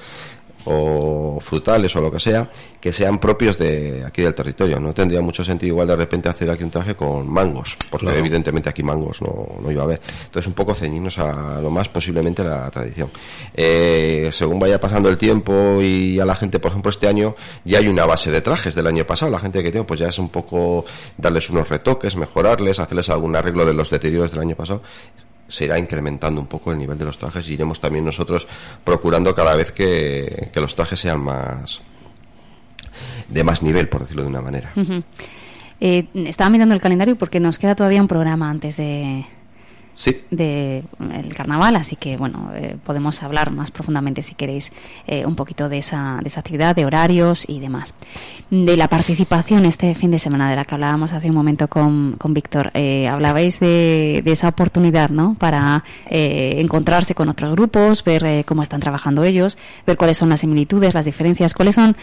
o 0.70 1.40
frutales 1.40 1.96
o 1.96 2.02
lo 2.02 2.12
que 2.12 2.20
sea, 2.20 2.50
que 2.80 2.92
sean 2.92 3.20
propios 3.20 3.58
de 3.58 4.04
aquí 4.06 4.22
del 4.22 4.36
territorio. 4.36 4.80
No 4.80 4.94
tendría 4.94 5.22
mucho 5.22 5.44
sentido 5.44 5.70
igual 5.70 5.88
de 5.88 5.96
repente 5.96 6.30
hacer 6.30 6.50
aquí 6.50 6.64
un 6.64 6.72
traje 6.72 6.96
con 6.96 7.28
mangos, 7.28 7.78
porque 7.90 8.10
evidentemente 8.18 8.70
aquí 8.70 8.84
mangos 8.84 9.22
no, 9.22 9.48
no, 9.62 9.72
iba 9.72 9.82
a 9.82 9.86
haber. 9.86 10.02
Entonces 10.26 10.48
un 10.48 10.54
poco 10.54 10.76
ceñirnos 10.76 11.18
a 11.20 11.62
lo 11.62 11.70
más 11.70 11.90
posiblemente 11.90 12.44
la 12.44 12.70
tradición. 12.70 13.10
Eh, 13.54 14.30
según 14.32 14.60
vaya 14.60 14.80
pasando 14.80 15.10
el 15.10 15.18
tiempo 15.18 15.82
y 15.82 16.20
a 16.20 16.26
la 16.26 16.36
gente, 16.36 16.60
por 16.60 16.72
ejemplo, 16.72 16.90
este 16.90 17.08
año 17.08 17.36
ya 17.64 17.80
hay 17.80 17.88
una 17.88 18.06
base 18.06 18.32
de 18.32 18.42
trajes 18.42 18.76
del 18.76 18.88
año 18.88 19.06
pasado. 19.06 19.32
La 19.32 19.40
gente 19.40 19.64
que 19.64 19.72
tiene 19.72 19.86
pues 19.86 20.00
ya 20.00 20.08
es 20.08 20.20
un 20.20 20.30
poco 20.30 20.86
darles 21.18 21.50
unos 21.50 21.70
retoques, 21.70 22.16
mejorarles, 22.16 22.80
hacerles 22.80 23.10
algún 23.10 23.36
arreglo 23.36 23.66
de 23.66 23.74
los 23.74 23.90
deterioros 23.90 24.32
del 24.32 24.42
año 24.42 24.56
pasado 24.56 24.82
se 25.48 25.66
irá 25.66 25.80
incrementando 25.80 26.42
un 26.42 26.48
poco 26.48 26.72
el 26.72 26.78
nivel 26.78 26.98
de 26.98 27.06
los 27.06 27.18
trajes 27.18 27.48
y 27.50 27.54
iremos 27.54 27.80
también 27.80 28.06
nosotros 28.06 28.48
procurando 28.84 29.34
cada 29.34 29.56
vez 29.56 29.72
que, 29.72 30.50
los 30.56 30.76
trajes 30.76 31.00
sean 31.00 31.22
más 31.22 31.82
de 33.28 33.44
más 33.44 33.62
nivel, 33.62 33.90
por 33.90 34.02
decirlo 34.02 34.24
de 34.24 34.30
una 34.30 34.42
manera. 34.42 34.74
Eh, 35.80 36.08
estaba 36.14 36.50
mirando 36.50 36.74
el 36.74 36.82
calendario 36.82 37.16
porque 37.16 37.40
nos 37.40 37.60
queda 37.60 37.76
todavía 37.76 38.02
un 38.02 38.08
programa 38.08 38.50
antes 38.50 38.78
de, 38.78 39.26
sí. 39.98 40.22
de 40.30 40.84
el 41.12 41.36
carnaval, 41.36 41.76
así 41.76 41.96
que 41.96 42.18
bueno, 42.18 42.52
eh, 42.54 42.78
podemos 42.84 43.22
hablar 43.24 43.52
más 43.52 43.72
profundamente 43.72 44.22
si 44.22 44.36
queréis 44.36 44.72
eh, 45.08 45.26
un 45.26 45.36
poquito 45.36 45.68
de 45.68 45.80
esa, 45.80 46.20
de 46.22 46.28
esa 46.28 46.40
actividad, 46.40 46.76
de 46.76 46.86
horarios 46.86 47.50
y 47.50 47.60
demás. 47.60 47.94
De 48.50 48.78
la 48.78 48.88
participación 48.88 49.66
este 49.66 49.94
fin 49.96 50.12
de 50.12 50.20
semana 50.20 50.50
de 50.50 50.56
la 50.56 50.66
que 50.66 50.76
hablábamos 50.76 51.12
hace 51.14 51.30
un 51.30 51.36
momento 51.36 51.68
con, 51.68 52.14
con 52.18 52.34
Víctor, 52.34 52.72
eh, 52.76 53.08
hablabais 53.08 53.60
de, 53.60 54.22
de, 54.24 54.32
esa 54.32 54.50
oportunidad 54.50 55.10
¿no? 55.10 55.36
para 55.40 55.84
encontrarse 56.10 57.16
con 57.16 57.30
otros 57.30 57.52
grupos, 57.52 58.04
ver 58.04 58.46
cómo 58.46 58.62
están 58.62 58.80
trabajando 58.80 59.24
ellos, 59.24 59.58
ver 59.86 59.98
cuáles 59.98 60.18
son 60.18 60.30
las 60.30 60.42
similitudes, 60.42 60.94
las 60.94 61.06
diferencias, 61.06 61.54
cuáles 61.54 61.76
son 61.76 61.96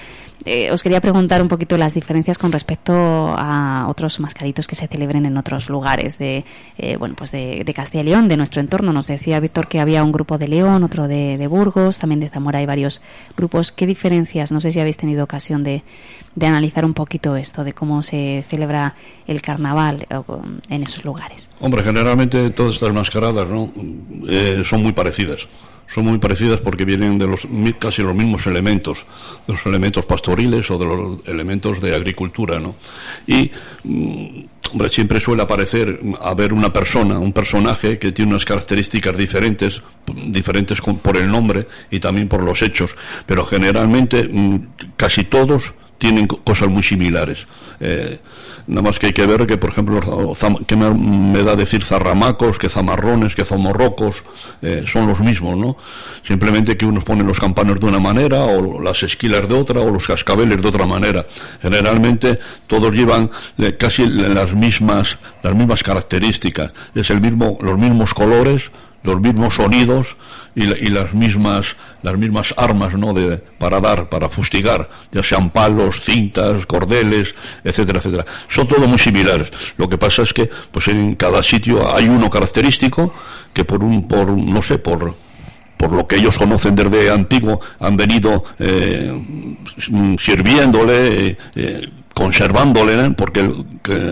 eh, 0.45 0.71
os 0.71 0.83
quería 0.83 1.01
preguntar 1.01 1.41
un 1.41 1.49
poquito 1.49 1.79
las 1.79 1.95
diferencias 1.95 2.37
con 2.37 2.53
respecto 2.53 2.93
a 2.95 3.87
otros 3.89 4.21
mascaritos 4.21 4.67
que 4.67 4.75
se 4.75 4.87
celebren 4.87 5.25
en 5.25 5.39
otros 5.39 5.71
lugares 5.71 6.19
de, 6.19 6.45
eh, 6.77 6.97
bueno, 6.99 7.15
pues 7.17 7.31
de, 7.31 7.73
Castilla 7.85 8.01
y 8.01 8.07
León, 8.07 8.29
de 8.29 8.39
nuestro 8.39 8.63
entorno. 8.63 8.95
Nos 8.95 9.09
decía 9.09 9.39
Víctor 9.41 9.69
que 9.69 9.79
había 9.79 10.03
un 10.03 10.11
grupo 10.11 10.39
de 10.39 10.49
León, 10.49 10.85
otro 10.85 11.07
de, 11.07 11.47
Burgos, 11.47 11.99
también 11.99 12.19
de 12.19 12.31
Zamora 12.31 12.61
hay 12.61 12.65
varios 12.65 13.03
grupos. 13.37 13.73
¿Qué 13.73 13.87
diferencias? 13.87 14.53
No 14.53 14.63
sé 14.63 14.71
si 14.71 14.81
habéis 14.81 14.97
tenido 14.97 15.23
ocasión 15.23 15.63
de, 15.63 15.83
analizar 16.41 16.87
un 16.87 16.95
poquito 16.95 17.37
esto, 17.37 17.63
de 17.63 17.75
cómo 17.75 18.03
se 18.03 18.43
celebra 18.49 18.95
el 19.27 19.43
carnaval 19.43 20.07
eh, 20.09 20.23
en 20.71 20.83
esos 20.83 21.05
lugares. 21.05 21.51
Hombre, 21.61 21.83
generalmente 21.83 22.49
todas 22.51 22.73
estas 22.73 22.95
mascaradas 22.95 23.51
¿no? 23.51 23.71
son 24.65 24.83
muy 24.83 24.93
parecidas 24.93 25.47
son 25.93 26.07
muy 26.07 26.19
parecidas 26.19 26.61
porque 26.61 26.85
vienen 26.85 27.19
de 27.19 27.27
los 27.27 27.47
casi 27.79 28.03
los 28.03 28.15
mismos 28.15 28.47
elementos, 28.47 29.05
de 29.47 29.53
los 29.53 29.67
elementos 29.67 30.05
pastoriles 30.05 30.71
o 30.71 30.79
de 30.79 30.85
los 30.87 31.29
elementos 31.29 31.81
de 31.81 31.95
agricultura, 31.95 32.59
¿no? 32.59 32.75
Y 33.27 33.51
mm, 33.85 34.45
hombre, 34.73 34.89
siempre 34.89 35.21
suele 35.21 35.43
aparecer 35.43 36.01
haber 36.23 36.53
una 36.53 36.73
persona, 36.73 37.19
un 37.19 37.33
personaje 37.33 37.99
que 37.99 38.13
tiene 38.13 38.33
unas 38.33 38.45
características 38.45 39.17
diferentes, 39.17 39.83
diferentes 40.27 40.81
por 40.81 41.17
el 41.17 41.31
nombre 41.31 41.69
y 41.91 42.01
también 42.01 42.29
por 42.29 42.43
los 42.43 42.63
hechos, 42.63 42.97
pero 43.27 43.47
generalmente 43.47 44.29
mm, 44.29 44.67
casi 44.97 45.25
todos 45.25 45.75
tienen 45.99 46.27
cosas 46.27 46.69
muy 46.69 46.83
similares. 46.83 47.47
Eh, 47.81 48.19
Nada 48.67 48.81
más 48.81 48.99
que 48.99 49.07
hay 49.07 49.13
que 49.13 49.27
ver 49.27 49.47
que, 49.47 49.59
por 49.59 49.71
ejemplo, 49.71 50.01
que 50.67 50.77
me, 50.77 51.43
da 51.43 51.55
decir 51.55 51.85
zarramacos, 51.85 52.59
que 52.59 52.71
zamarrones, 52.71 53.35
que 53.35 53.45
zamorrocos, 53.45 54.25
eh, 54.63 54.85
son 54.91 55.07
los 55.07 55.21
mismos, 55.21 55.59
¿no? 55.59 55.77
Simplemente 56.23 56.77
que 56.77 56.87
unos 56.87 57.05
ponen 57.05 57.27
los 57.27 57.39
campanos 57.39 57.79
de 57.79 57.87
una 57.87 57.99
manera, 57.99 58.45
o 58.45 58.81
las 58.81 59.03
esquilas 59.03 59.47
de 59.49 59.55
otra, 59.55 59.81
o 59.81 59.91
los 59.91 60.07
cascabeles 60.07 60.63
de 60.63 60.67
otra 60.67 60.87
manera. 60.87 61.27
Generalmente 61.61 62.39
todos 62.67 62.95
llevan 62.95 63.31
eh, 63.59 63.77
casi 63.77 64.07
las 64.07 64.55
mismas, 64.55 65.19
las 65.43 65.55
mismas 65.55 65.83
características. 65.83 66.73
Es 66.95 67.11
el 67.11 67.21
mismo, 67.21 67.59
los 67.61 67.77
mismos 67.77 68.15
colores, 68.15 68.71
los 69.05 69.21
mismos 69.21 69.55
sonidos 69.55 70.17
y, 70.57 70.67
las 70.67 71.15
mismas 71.15 71.77
las 72.03 72.17
mismas 72.17 72.55
armas 72.57 72.95
no 72.95 73.13
de 73.13 73.37
para 73.37 73.81
dar 73.81 74.09
para 74.09 74.29
fustigar 74.29 74.89
ya 75.13 75.23
sean 75.23 75.51
palos 75.51 76.01
cintas 76.01 76.67
cordeles 76.67 77.35
etcétera 77.63 77.99
etcétera. 77.99 78.25
Son 78.49 78.67
todo 78.67 78.87
muy 78.89 78.99
similares. 78.99 79.51
Lo 79.77 79.89
que 79.89 79.99
pasa 79.99 80.23
es 80.23 80.33
que 80.33 80.51
pues 80.73 80.89
en 80.89 81.15
cada 81.15 81.43
sitio 81.43 81.95
hay 81.95 82.09
uno 82.09 82.29
característico 82.31 83.15
que 83.53 83.65
por 83.65 83.85
un 83.85 84.09
por 84.09 84.31
no 84.31 84.63
sé 84.63 84.79
por 84.79 85.15
por 85.77 85.93
lo 85.93 86.07
que 86.07 86.17
ellos 86.17 86.39
conocen 86.39 86.75
desde 86.75 87.11
antiguo 87.11 87.61
han 87.81 87.97
venido 87.97 88.45
eh, 88.59 89.13
sirviéndole 90.19 91.37
eh, 91.55 91.89
conservándole, 92.15 93.11
porque 93.11 93.51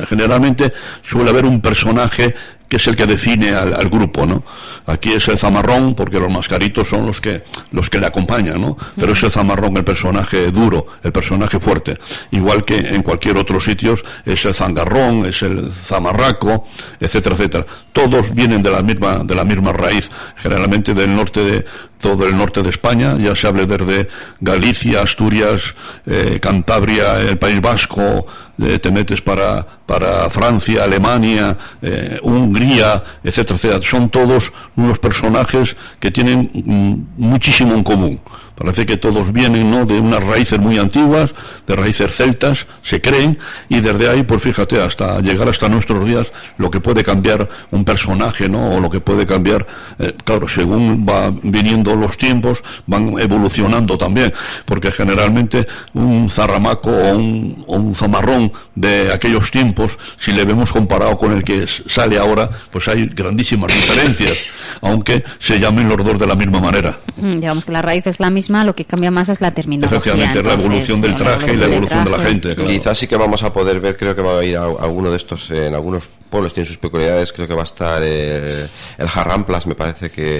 generalmente 0.08 0.72
suele 1.02 1.30
haber 1.30 1.44
un 1.44 1.60
personaje 1.60 2.34
que 2.72 2.76
es 2.76 2.86
el 2.86 2.96
que 2.96 3.04
define 3.04 3.50
al, 3.50 3.90
grupo, 3.90 4.24
¿no? 4.24 4.42
Aquí 4.86 5.12
es 5.12 5.28
el 5.28 5.36
zamarrón, 5.36 5.94
porque 5.94 6.18
los 6.18 6.32
mascaritos 6.32 6.88
son 6.88 7.04
los 7.04 7.20
que, 7.20 7.42
los 7.70 7.90
que 7.90 8.00
le 8.00 8.06
acompañan, 8.06 8.58
¿no? 8.58 8.78
Pero 8.96 9.12
es 9.12 9.22
el 9.22 9.30
zamarrón 9.30 9.76
el 9.76 9.84
personaje 9.84 10.50
duro, 10.50 10.86
el 11.02 11.12
personaje 11.12 11.60
fuerte. 11.60 11.98
Igual 12.30 12.64
que 12.64 12.78
en 12.78 13.02
cualquier 13.02 13.36
otro 13.36 13.60
sitio 13.60 13.94
es 14.24 14.44
el 14.46 14.54
zangarrón, 14.54 15.26
es 15.26 15.42
el 15.42 15.70
zamarraco, 15.70 16.66
etcétera, 16.98 17.34
etcétera. 17.34 17.66
Todos 17.92 18.34
vienen 18.34 18.62
de 18.62 18.70
la 18.70 18.80
misma, 18.80 19.18
de 19.22 19.34
la 19.34 19.44
misma 19.44 19.74
raíz, 19.74 20.10
generalmente 20.36 20.94
del 20.94 21.14
norte 21.14 21.44
de, 21.44 21.66
todo 22.02 22.26
el 22.26 22.36
norte 22.36 22.62
de 22.62 22.70
España, 22.70 23.16
ya 23.16 23.36
se 23.36 23.46
hable 23.46 23.64
desde 23.64 24.08
Galicia, 24.40 25.02
Asturias, 25.02 25.74
eh, 26.04 26.38
Cantabria, 26.42 27.20
el 27.20 27.38
País 27.38 27.60
Vasco, 27.60 28.26
eh, 28.62 28.78
te 28.78 28.90
metes 28.90 29.20
para, 29.20 29.66
para 29.86 30.30
Francia, 30.30 30.84
Alemania, 30.84 31.56
eh, 31.80 32.18
Hungría, 32.22 33.02
etcétera, 33.22 33.56
etcétera. 33.56 33.82
Son 33.82 34.08
todos 34.08 34.52
unos 34.76 34.98
personajes 34.98 35.76
que 35.98 36.10
tienen 36.10 36.50
mm, 36.52 37.22
muchísimo 37.22 37.74
en 37.74 37.84
común. 37.84 38.20
Parece 38.54 38.86
que 38.86 38.96
todos 38.96 39.32
vienen 39.32 39.70
¿no? 39.70 39.86
de 39.86 39.98
unas 39.98 40.22
raíces 40.22 40.58
muy 40.58 40.78
antiguas, 40.78 41.34
de 41.66 41.74
raíces 41.74 42.14
celtas, 42.14 42.66
se 42.82 43.00
creen, 43.00 43.38
y 43.68 43.80
desde 43.80 44.08
ahí, 44.08 44.22
pues 44.22 44.42
fíjate, 44.42 44.80
hasta 44.80 45.20
llegar 45.20 45.48
hasta 45.48 45.68
nuestros 45.68 46.06
días, 46.06 46.30
lo 46.58 46.70
que 46.70 46.80
puede 46.80 47.02
cambiar 47.02 47.48
un 47.70 47.84
personaje, 47.84 48.48
¿no? 48.48 48.76
O 48.76 48.80
lo 48.80 48.90
que 48.90 49.00
puede 49.00 49.26
cambiar, 49.26 49.66
eh, 49.98 50.14
claro, 50.24 50.48
según 50.48 51.06
va 51.08 51.32
viniendo 51.42 51.96
los 51.96 52.16
tiempos, 52.16 52.62
van 52.86 53.18
evolucionando 53.18 53.96
también, 53.96 54.32
porque 54.64 54.92
generalmente 54.92 55.66
un 55.94 56.28
zarramaco 56.28 56.90
o 56.90 57.16
un, 57.16 57.64
o 57.66 57.76
un 57.76 57.94
zamarrón 57.94 58.52
de 58.74 59.12
aquellos 59.12 59.50
tiempos, 59.50 59.98
si 60.18 60.32
le 60.32 60.44
vemos 60.44 60.72
comparado 60.72 61.16
con 61.16 61.32
el 61.32 61.42
que 61.42 61.66
sale 61.66 62.18
ahora, 62.18 62.50
pues 62.70 62.88
hay 62.88 63.06
grandísimas 63.06 63.72
diferencias. 63.72 64.38
Aunque 64.80 65.22
se 65.38 65.58
llamen 65.58 65.88
los 65.88 66.04
dos 66.04 66.18
de 66.18 66.26
la 66.26 66.34
misma 66.34 66.60
manera. 66.60 66.98
Mm, 67.16 67.40
digamos 67.40 67.64
que 67.64 67.72
la 67.72 67.82
raíz 67.82 68.06
es 68.06 68.20
la 68.20 68.30
misma, 68.30 68.64
lo 68.64 68.74
que 68.74 68.84
cambia 68.84 69.10
más 69.10 69.28
es 69.28 69.40
la 69.40 69.52
terminología. 69.52 69.98
Efectivamente, 69.98 70.42
la 70.42 70.54
evolución 70.54 71.00
del 71.00 71.14
traje 71.14 71.54
y 71.54 71.56
la 71.56 71.66
evolución 71.66 72.04
de 72.04 72.10
la 72.10 72.18
gente. 72.18 72.56
Quizás 72.56 72.98
sí 72.98 73.06
que 73.06 73.16
vamos 73.16 73.42
a 73.42 73.52
poder 73.52 73.80
ver, 73.80 73.96
creo 73.96 74.14
que 74.14 74.22
va 74.22 74.38
a 74.38 74.44
ir 74.44 74.56
a, 74.56 74.64
alguno 74.64 75.10
de 75.10 75.16
estos 75.16 75.50
en 75.50 75.74
algunos 75.74 76.08
pueblos 76.32 76.54
tienen 76.54 76.66
sus 76.66 76.78
peculiaridades. 76.78 77.32
Creo 77.32 77.46
que 77.46 77.54
va 77.54 77.60
a 77.60 77.64
estar 77.64 78.02
eh, 78.02 78.66
el 78.98 79.08
Jarramplas, 79.08 79.66
me 79.66 79.74
parece 79.74 80.10
que, 80.10 80.38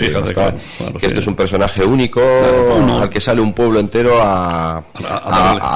que 0.99 1.07
este 1.07 1.21
es 1.21 1.27
un 1.27 1.37
personaje 1.37 1.85
único 1.85 2.21
al 2.21 3.09
que 3.11 3.21
sale 3.21 3.41
un 3.41 3.53
pueblo 3.53 3.79
entero 3.79 4.19
a, 4.21 4.83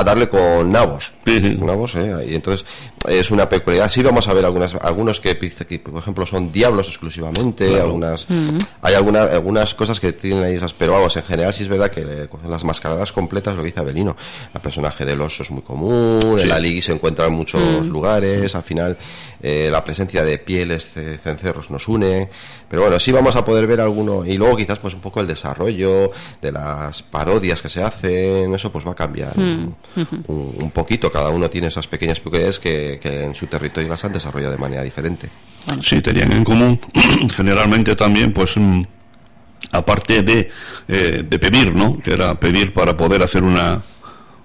darle. 0.05 0.29
con 0.29 0.73
nabos. 0.73 1.13
nabos 1.61 1.95
eh, 1.97 2.27
y 2.31 2.35
entonces 2.35 2.65
es 3.07 3.31
una 3.31 3.49
peculiaridad. 3.49 3.91
Sí 3.91 4.03
vamos 4.03 4.27
a 4.27 4.35
ver 4.35 4.45
algunas, 4.45 4.75
algunos 4.77 5.21
que, 5.21 5.35
por 5.35 5.99
ejemplo, 6.01 6.27
son 6.27 6.51
diablos 6.51 6.89
exclusivamente. 6.89 7.79
Algunas, 7.79 8.27
Hay 8.83 8.95
algunas, 8.95 9.31
algunas 9.31 9.75
cosas 9.75 10.01
que 10.01 10.13
tienen 10.15 10.45
ahí 10.45 10.55
esas, 10.55 10.73
pero 10.73 10.93
vamos, 10.93 11.17
en 11.17 11.23
general 11.23 11.53
sí 11.53 11.65
es 11.65 11.69
verdad 11.69 11.91
que 11.91 12.29
las 12.49 12.65
mascaradas 12.65 13.13
completas, 13.13 13.55
lo 13.55 13.63
que 13.63 13.69
dice 13.69 13.81
Abelino, 13.81 14.17
el 14.55 14.61
personaje 14.61 15.05
del 15.05 15.21
oso 15.21 15.43
es 15.43 15.51
muy 15.51 15.63
común, 15.63 16.39
en 16.41 16.49
la 16.49 16.59
Liga 16.59 16.81
se 16.81 16.93
encuentra 16.93 17.27
en 17.27 17.33
muchos 17.33 17.87
lugares, 17.87 18.55
al 18.55 18.63
final 18.63 18.97
eh, 19.43 19.69
la 19.71 19.85
presencia 19.85 20.06
de 20.07 20.39
pieles 20.39 20.95
de 20.95 21.19
cencerros 21.19 21.71
nos 21.71 21.89
une, 21.89 22.29
pero 22.69 22.83
bueno, 22.83 22.99
sí 23.01 23.13
vamos 23.13 23.37
a 23.37 23.45
poder 23.45 23.67
ver 23.67 23.81
alguno, 23.81 24.25
y 24.25 24.37
luego 24.37 24.57
quizás 24.57 24.79
pues 24.79 24.95
un 24.95 25.01
poco 25.01 25.21
el 25.21 25.27
desarrollo 25.27 26.11
de 26.41 26.53
las 26.53 27.03
parodias 27.03 27.61
que 27.63 27.69
se 27.69 27.83
hacen, 27.83 28.55
eso 28.55 28.71
pues 28.71 28.87
va 28.87 28.93
a 28.93 28.95
cambiar 28.95 29.37
mm. 29.39 29.75
un, 30.29 30.71
poquito, 30.73 31.11
cada 31.11 31.31
uno 31.31 31.51
tiene 31.51 31.69
esas 31.69 31.87
pequeñas 31.87 32.19
peculiaridades 32.21 32.59
que, 32.59 33.01
en 33.03 33.35
su 33.35 33.47
territorio 33.47 33.89
las 33.89 34.05
han 34.05 34.13
desarrollado 34.13 34.53
de 34.53 34.59
manera 34.59 34.83
diferente. 34.83 35.31
Sí, 35.83 36.01
tenían 36.01 36.33
en 36.33 36.45
común 36.45 36.81
generalmente 37.37 37.97
también 37.97 38.33
pues 38.33 38.57
mm, 38.57 38.83
aparte 39.73 40.23
de, 40.23 40.51
eh, 40.87 41.25
de 41.29 41.39
pedir, 41.39 41.75
¿no? 41.75 41.99
Que 41.99 42.13
era 42.13 42.39
pedir 42.39 42.73
para 42.73 42.97
poder 42.97 43.23
hacer 43.23 43.43
una, 43.43 43.83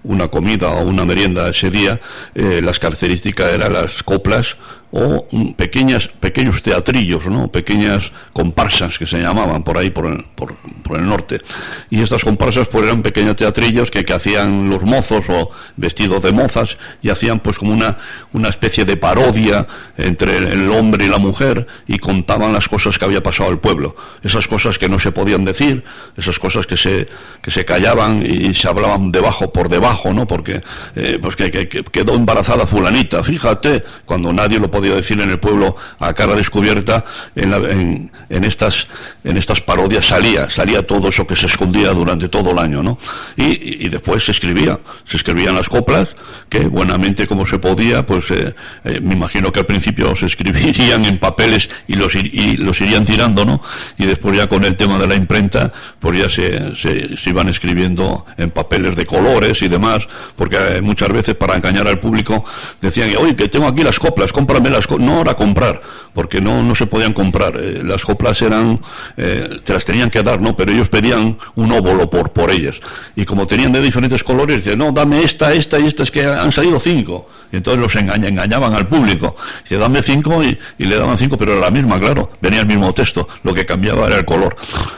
una 0.03 0.27
comida 0.29 0.69
o 0.69 0.83
una 0.83 1.05
merienda 1.05 1.49
ese 1.49 1.69
día, 1.69 1.99
eh, 2.33 2.61
las 2.63 2.79
características 2.79 3.51
eran 3.53 3.73
las 3.73 4.03
coplas 4.03 4.57
o 4.91 5.25
pequeñas, 5.55 6.07
pequeños 6.07 6.61
teatrillos, 6.61 7.25
¿no? 7.27 7.47
pequeñas 7.47 8.11
comparsas 8.33 8.99
que 8.99 9.05
se 9.05 9.21
llamaban 9.21 9.63
por 9.63 9.77
ahí, 9.77 9.89
por 9.89 10.05
el, 10.05 10.25
por, 10.35 10.55
el 10.97 11.07
norte. 11.07 11.41
Y 11.89 12.01
estas 12.01 12.23
comparsas 12.23 12.67
pues 12.67 12.85
eran 12.85 13.01
pequeños 13.01 13.37
teatrillos 13.37 13.89
que, 13.89 14.03
que, 14.03 14.13
hacían 14.13 14.69
los 14.69 14.83
mozos 14.83 15.25
o 15.29 15.51
vestidos 15.77 16.21
de 16.21 16.33
mozas 16.33 16.77
y 17.01 17.09
hacían 17.09 17.39
pues 17.39 17.57
como 17.57 17.71
una, 17.71 17.97
una 18.33 18.49
especie 18.49 18.83
de 18.83 18.97
parodia 18.97 19.65
entre 19.97 20.37
el, 20.37 20.69
hombre 20.71 21.05
y 21.05 21.07
la 21.07 21.17
mujer 21.17 21.67
y 21.87 21.97
contaban 21.99 22.51
las 22.53 22.67
cosas 22.67 22.97
que 22.97 23.05
había 23.05 23.23
pasado 23.23 23.49
al 23.49 23.59
pueblo. 23.59 23.95
Esas 24.23 24.47
cosas 24.47 24.77
que 24.77 24.89
no 24.89 24.99
se 24.99 25.11
podían 25.11 25.45
decir, 25.45 25.83
esas 26.17 26.37
cosas 26.39 26.67
que 26.67 26.75
se, 26.75 27.07
que 27.41 27.51
se 27.51 27.63
callaban 27.63 28.23
y 28.25 28.53
se 28.53 28.67
hablaban 28.67 29.11
debajo 29.11 29.51
por 29.53 29.69
debajo, 29.69 30.13
¿no? 30.13 30.27
Porque 30.27 30.61
eh, 30.95 31.17
pues 31.21 31.35
que, 31.35 31.49
que, 31.51 31.67
quedó 31.67 32.15
embarazada 32.15 32.67
fulanita, 32.67 33.23
fíjate, 33.23 33.83
cuando 34.05 34.33
nadie 34.33 34.59
lo 34.59 34.69
podía 34.69 34.80
podido 34.81 34.95
decir 34.95 35.21
en 35.21 35.29
el 35.29 35.37
pueblo 35.37 35.75
a 35.99 36.11
cara 36.11 36.35
descubierta, 36.35 37.05
en, 37.35 38.09
en, 38.29 38.43
estas, 38.43 38.87
en 39.23 39.37
estas 39.37 39.61
parodias 39.61 40.07
salía, 40.07 40.49
salía 40.49 40.87
todo 40.87 41.09
eso 41.09 41.27
que 41.27 41.35
se 41.35 41.45
escondía 41.45 41.89
durante 41.93 42.29
todo 42.29 42.49
el 42.49 42.57
año, 42.57 42.81
¿no? 42.81 42.97
Y, 43.37 43.87
después 43.89 44.25
se 44.25 44.31
escribía, 44.31 44.79
se 45.05 45.17
escribían 45.17 45.53
las 45.55 45.69
coplas, 45.69 46.15
que 46.49 46.65
buenamente 46.65 47.27
como 47.27 47.45
se 47.45 47.59
podía, 47.59 48.03
pues 48.05 48.31
eh, 48.31 48.55
eh, 48.83 48.99
me 49.01 49.13
imagino 49.13 49.51
que 49.51 49.59
al 49.59 49.67
principio 49.67 50.15
se 50.15 50.25
escribirían 50.25 51.05
en 51.05 51.19
papeles 51.19 51.69
y 51.87 51.93
los, 51.93 52.15
y 52.15 52.57
los 52.57 52.81
irían 52.81 53.05
tirando, 53.05 53.45
¿no? 53.45 53.61
Y 53.99 54.07
después 54.07 54.35
ya 54.35 54.47
con 54.47 54.63
el 54.63 54.75
tema 54.75 54.97
de 54.97 55.07
la 55.07 55.15
imprenta, 55.15 55.71
pues 55.99 56.17
ya 56.17 56.27
se, 56.27 56.75
se, 56.75 57.29
iban 57.29 57.49
escribiendo 57.49 58.25
en 58.37 58.49
papeles 58.49 58.95
de 58.95 59.05
colores 59.05 59.61
y 59.61 59.67
demás, 59.67 60.07
porque 60.35 60.57
eh, 60.57 60.81
muchas 60.81 61.09
veces 61.09 61.35
para 61.35 61.55
engañar 61.55 61.87
al 61.87 61.99
público 61.99 62.43
decían, 62.81 63.11
oye, 63.19 63.35
que 63.35 63.47
tengo 63.47 63.67
aquí 63.67 63.83
las 63.83 63.99
coplas, 63.99 64.31
cómprame 64.31 64.70
no 64.99 65.21
era 65.21 65.35
comprar, 65.35 65.81
porque 66.13 66.41
no, 66.41 66.63
no 66.63 66.75
se 66.75 66.85
podían 66.85 67.13
comprar. 67.13 67.55
Eh, 67.57 67.81
las 67.83 68.03
coplas 68.03 68.41
eran, 68.41 68.79
eh, 69.17 69.59
te 69.63 69.73
las 69.73 69.85
tenían 69.85 70.09
que 70.09 70.23
dar, 70.23 70.41
¿no? 70.41 70.55
Pero 70.55 70.71
ellos 70.71 70.89
pedían 70.89 71.37
un 71.55 71.71
óvulo 71.71 72.09
por, 72.09 72.31
por 72.31 72.51
ellas. 72.51 72.81
Y 73.15 73.25
como 73.25 73.45
tenían 73.47 73.71
de 73.71 73.81
diferentes 73.81 74.23
colores, 74.23 74.57
decían, 74.57 74.79
no, 74.79 74.91
dame 74.91 75.23
esta, 75.23 75.53
esta 75.53 75.79
y 75.79 75.87
esta, 75.87 76.03
es 76.03 76.11
que 76.11 76.25
han 76.25 76.51
salido 76.51 76.79
cinco. 76.79 77.27
Y 77.51 77.57
entonces 77.57 77.81
los 77.81 77.95
engañaban 77.95 78.73
al 78.73 78.87
público. 78.87 79.35
Dice, 79.63 79.77
dame 79.77 80.01
cinco 80.01 80.43
y, 80.43 80.57
y 80.77 80.85
le 80.85 80.97
daban 80.97 81.17
cinco, 81.17 81.37
pero 81.37 81.53
era 81.53 81.61
la 81.61 81.71
misma, 81.71 81.99
claro. 81.99 82.31
Venía 82.41 82.61
el 82.61 82.67
mismo 82.67 82.93
texto. 82.93 83.27
Lo 83.43 83.53
que 83.53 83.65
cambiaba 83.65 84.07
era 84.07 84.17
el 84.17 84.25
color. 84.25 84.55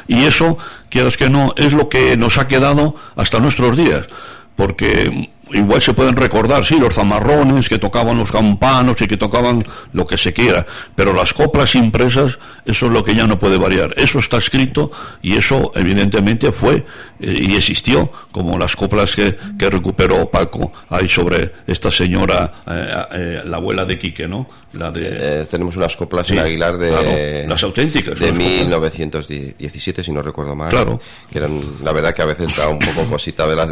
Y 0.07 0.23
eso, 0.23 0.57
quieras 0.89 1.17
que 1.17 1.29
no, 1.29 1.53
es 1.57 1.73
lo 1.73 1.89
que 1.89 2.15
nos 2.17 2.37
ha 2.37 2.47
quedado 2.47 2.95
hasta 3.15 3.39
nuestros 3.39 3.75
días. 3.75 4.07
Porque 4.55 5.31
igual 5.53 5.81
se 5.81 5.93
pueden 5.93 6.15
recordar, 6.15 6.65
sí, 6.65 6.79
los 6.79 6.93
zamarrones 6.93 7.69
que 7.69 7.79
tocaban 7.79 8.17
los 8.17 8.31
campanos 8.31 9.01
y 9.01 9.07
que 9.07 9.17
tocaban 9.17 9.63
lo 9.93 10.05
que 10.05 10.17
se 10.17 10.33
quiera, 10.33 10.65
pero 10.95 11.13
las 11.13 11.33
coplas 11.33 11.75
impresas, 11.75 12.39
eso 12.65 12.85
es 12.85 12.91
lo 12.91 13.03
que 13.03 13.15
ya 13.15 13.27
no 13.27 13.39
puede 13.39 13.57
variar. 13.57 13.93
Eso 13.97 14.19
está 14.19 14.37
escrito 14.37 14.91
y 15.21 15.37
eso 15.37 15.71
evidentemente 15.75 16.51
fue 16.51 16.85
eh, 17.19 17.47
y 17.49 17.55
existió, 17.55 18.11
como 18.31 18.57
las 18.57 18.75
coplas 18.75 19.15
que, 19.15 19.35
que 19.57 19.69
recuperó 19.69 20.29
Paco 20.29 20.73
ahí 20.89 21.07
sobre 21.07 21.51
esta 21.67 21.89
señora, 21.89 22.51
eh, 22.67 22.95
eh, 23.11 23.41
la 23.45 23.57
abuela 23.57 23.85
de 23.85 23.97
Quique, 23.97 24.27
¿no? 24.27 24.47
La 24.73 24.91
de... 24.91 25.45
tenemos 25.45 25.77
unas 25.77 25.95
coplas 25.95 26.29
en 26.31 26.39
Aguilar 26.39 26.77
de... 26.77 27.45
las 27.47 27.63
auténticas. 27.63 28.19
De 28.19 28.31
1917, 28.31 30.03
si 30.03 30.11
no 30.11 30.21
recuerdo 30.21 30.55
mal. 30.55 30.69
Claro. 30.69 30.99
Que 31.31 31.37
eran, 31.37 31.61
la 31.83 31.91
verdad 31.91 32.13
que 32.13 32.23
a 32.23 32.25
veces 32.25 32.55
da 32.55 32.67
un 32.67 32.79
poco 32.79 33.05
cosita 33.05 33.47
de 33.47 33.55
las 33.55 33.69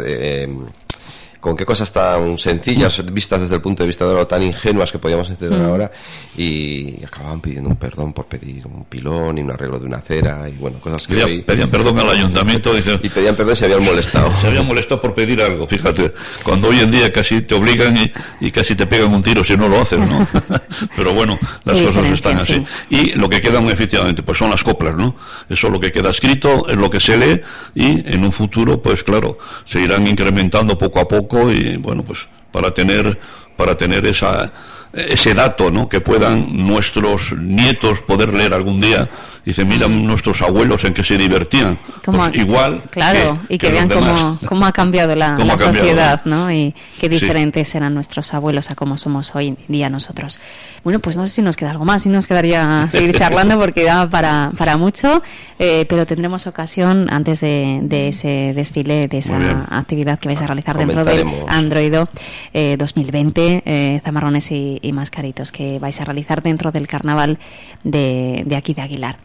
con 1.42 1.56
qué 1.56 1.66
cosas 1.66 1.90
tan 1.90 2.38
sencillas, 2.38 3.04
vistas 3.12 3.40
desde 3.42 3.56
el 3.56 3.60
punto 3.60 3.82
de 3.82 3.88
vista 3.88 4.06
de 4.06 4.14
lo 4.14 4.24
tan 4.28 4.44
ingenuas 4.44 4.92
que 4.92 5.00
podíamos 5.00 5.28
entender 5.28 5.58
mm. 5.58 5.64
ahora, 5.64 5.90
y 6.36 7.04
acababan 7.04 7.40
pidiendo 7.40 7.68
un 7.68 7.74
perdón 7.74 8.12
por 8.12 8.26
pedir 8.26 8.64
un 8.64 8.84
pilón 8.84 9.36
y 9.38 9.40
un 9.40 9.50
arreglo 9.50 9.80
de 9.80 9.86
una 9.86 9.96
acera, 9.96 10.48
y 10.48 10.52
bueno, 10.52 10.78
cosas 10.78 11.04
que 11.04 11.42
pedían, 11.44 11.68
perdón 11.68 11.98
al 11.98 12.10
ayuntamiento. 12.10 12.70
y 12.78 13.08
pedían 13.08 13.34
perdón 13.34 13.56
si 13.56 13.64
habían 13.64 13.84
molestado. 13.84 14.32
Se 14.40 14.46
habían 14.46 14.68
molestado 14.68 15.00
por 15.00 15.14
pedir 15.14 15.42
algo, 15.42 15.66
fíjate, 15.66 16.14
cuando 16.44 16.68
hoy 16.68 16.78
en 16.78 16.92
día 16.92 17.12
casi 17.12 17.42
te 17.42 17.56
obligan 17.56 17.96
y, 18.40 18.50
casi 18.52 18.76
te 18.76 18.86
pegan 18.86 19.12
un 19.12 19.20
tiro 19.20 19.42
si 19.42 19.56
no 19.56 19.68
lo 19.68 19.82
haces, 19.82 19.98
¿no? 19.98 20.24
Pero 20.96 21.12
bueno, 21.12 21.40
las 21.64 21.80
cosas 21.80 22.06
están 22.06 22.36
así. 22.36 22.64
Y 22.88 23.16
lo 23.16 23.28
que 23.28 23.40
queda 23.40 23.60
muy 23.60 23.72
efectivamente, 23.72 24.22
pues 24.22 24.38
son 24.38 24.50
las 24.50 24.62
coplas, 24.62 24.94
¿no? 24.94 25.16
Eso 25.50 25.68
lo 25.70 25.80
que 25.80 25.90
queda 25.90 26.10
escrito, 26.10 26.68
es 26.68 26.76
lo 26.76 26.88
que 26.88 27.00
se 27.00 27.16
lee, 27.16 27.40
y 27.74 28.14
en 28.14 28.24
un 28.24 28.30
futuro, 28.30 28.80
pues 28.80 29.02
claro, 29.02 29.38
se 29.64 29.80
irán 29.80 30.06
incrementando 30.06 30.78
poco 30.78 31.00
a 31.00 31.08
poco 31.08 31.31
y 31.50 31.76
bueno, 31.76 32.02
pues 32.02 32.20
para 32.50 32.72
tener, 32.72 33.18
para 33.56 33.76
tener 33.76 34.06
esa, 34.06 34.52
ese 34.92 35.34
dato, 35.34 35.70
¿no? 35.70 35.88
Que 35.88 36.00
puedan 36.00 36.64
nuestros 36.66 37.32
nietos 37.38 38.02
poder 38.02 38.34
leer 38.34 38.54
algún 38.54 38.80
día 38.80 39.08
Dice, 39.44 39.64
mira 39.64 39.88
nuestros 39.88 40.40
abuelos 40.40 40.84
en 40.84 40.94
que 40.94 41.02
se 41.02 41.18
divertían. 41.18 41.76
Pues 42.04 42.34
igual. 42.34 42.82
Claro, 42.90 43.40
y 43.48 43.58
que, 43.58 43.70
vean 43.70 43.88
cómo, 43.88 44.38
cómo, 44.46 44.66
ha 44.66 44.72
cambiado 44.72 45.16
la, 45.16 45.36
sociedad, 45.56 46.20
¿no? 46.24 46.52
Y 46.52 46.74
qué 47.00 47.08
diferentes 47.08 47.74
eran 47.74 47.92
nuestros 47.92 48.32
abuelos 48.34 48.70
a 48.70 48.76
cómo 48.76 48.96
somos 48.98 49.34
hoy 49.34 49.48
en 49.48 49.58
día 49.66 49.90
nosotros. 49.90 50.38
Bueno, 50.84 51.00
pues 51.00 51.16
no 51.16 51.26
sé 51.26 51.32
si 51.32 51.42
nos 51.42 51.56
queda 51.56 51.72
algo 51.72 51.84
más, 51.84 52.02
si 52.02 52.08
nos 52.08 52.26
quedaría 52.26 52.88
seguir 52.90 53.14
charlando 53.18 53.58
porque 53.58 53.82
da 53.82 54.08
para, 54.08 54.52
para 54.56 54.76
mucho, 54.76 55.22
eh, 55.58 55.86
pero 55.88 56.06
tendremos 56.06 56.46
ocasión 56.46 57.08
antes 57.10 57.40
de, 57.40 57.80
de, 57.82 58.08
ese 58.08 58.52
desfile, 58.54 59.08
de 59.08 59.18
esa 59.18 59.66
actividad 59.70 60.20
que 60.20 60.28
vais 60.28 60.40
a 60.40 60.46
realizar 60.46 60.78
dentro 60.78 61.04
del 61.04 61.26
Androido 61.48 62.08
2020, 62.52 63.62
eh, 63.64 64.00
zamarrones 64.04 64.50
y, 64.52 64.78
y 64.82 64.92
mascaritos 64.92 65.50
que 65.50 65.80
vais 65.80 66.00
a 66.00 66.04
realizar 66.04 66.42
dentro 66.42 66.70
del 66.70 66.86
carnaval 66.86 67.38
de, 67.82 68.42
de 68.46 68.56
aquí 68.56 68.74
de 68.74 68.82
Aguilar. 68.82 69.16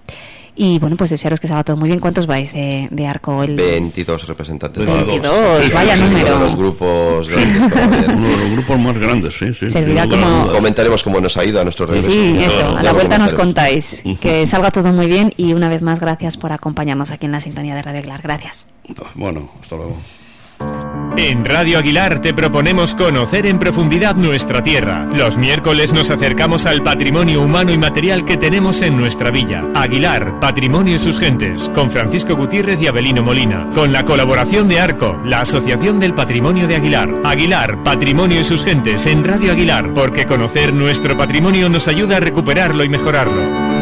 Y 0.60 0.80
bueno, 0.80 0.98
pues 0.98 1.12
desearos 1.12 1.40
que 1.40 1.48
salga 1.48 1.64
todo 1.64 1.78
muy 1.78 1.88
bien. 1.88 2.00
¿Cuántos 2.00 2.26
vais 2.26 2.52
de, 2.52 2.88
de 2.90 3.06
arco? 3.06 3.44
El... 3.44 3.56
22 3.56 4.28
representantes. 4.28 4.86
22, 4.88 5.72
vaya 5.72 5.96
número. 5.98 6.40
los 6.40 6.56
grupos 6.56 7.30
grandes. 7.30 8.08
Uno 8.08 8.28
de 8.28 8.38
los 8.38 8.52
grupos 8.52 8.80
más 8.80 8.98
grandes, 8.98 9.36
sí, 9.38 9.54
sí. 9.54 9.68
Servirá 9.68 10.10
como... 10.10 10.48
Comentaremos 10.48 11.04
cómo 11.04 11.22
nos 11.22 11.38
ha 11.38 11.46
ido 11.46 11.62
a 11.62 11.64
nuestro 11.64 11.86
regreso. 11.86 12.10
Sí, 12.10 12.36
eso. 12.40 12.76
A 12.76 12.82
la 12.82 12.92
vuelta 12.92 13.20
nos 13.20 13.36
contáis. 13.36 14.04
Que 14.20 14.48
salga 14.48 14.72
todo 14.72 14.92
muy 14.92 15.06
bien 15.06 15.32
y 15.38 15.54
una 15.54 15.70
vez 15.70 15.84
más 15.84 16.00
gracias 16.00 16.38
por 16.38 16.52
acompañarnos 16.52 17.12
aquí 17.12 17.28
en 17.28 17.34
la 17.34 17.40
sintonía 17.40 17.76
de 17.76 17.84
Radio 17.84 18.00
Aguilar. 18.00 18.22
Gracias. 18.24 18.66
Bueno, 19.14 19.52
hasta 19.62 19.76
luego. 19.76 19.98
En 21.18 21.46
Radio 21.46 21.80
Aguilar 21.80 22.22
te 22.22 22.32
proponemos 22.32 22.94
conocer 22.94 23.48
en 23.48 23.58
profundidad 23.58 24.16
nuestra 24.16 24.62
tierra. 24.62 25.10
Los 25.16 25.36
miércoles 25.36 25.92
nos 25.92 26.12
acercamos 26.12 26.68
al 26.68 26.84
patrimonio 26.84 27.42
humano 27.42 27.72
y 27.72 27.78
material 27.80 28.24
que 28.24 28.38
tenemos 28.38 28.84
en 28.84 28.96
nuestra 28.96 29.32
villa. 29.32 29.66
Aguilar, 29.74 30.40
Patrimonio 30.40 30.96
y 30.96 31.00
sus 31.00 31.18
gentes, 31.18 31.72
con 31.74 31.90
Francisco 31.90 32.36
Gutiérrez 32.36 32.80
y 32.80 32.86
Abelino 32.86 33.24
Molina. 33.24 33.68
Con 33.74 33.92
la 33.92 34.06
colaboración 34.06 34.68
de 34.68 34.80
ARCO, 34.80 35.20
la 35.26 35.42
Asociación 35.42 36.00
del 36.00 36.14
Patrimonio 36.14 36.68
de 36.68 36.76
Aguilar. 36.76 37.12
Aguilar, 37.24 37.82
Patrimonio 37.82 38.40
y 38.40 38.44
sus 38.44 38.64
gentes 38.64 39.08
en 39.08 39.24
Radio 39.24 39.54
Aguilar, 39.54 39.96
porque 39.96 40.28
conocer 40.28 40.72
nuestro 40.72 41.18
patrimonio 41.18 41.68
nos 41.68 41.88
ayuda 41.88 42.18
a 42.18 42.20
recuperarlo 42.20 42.84
y 42.84 42.90
mejorarlo. 42.90 43.77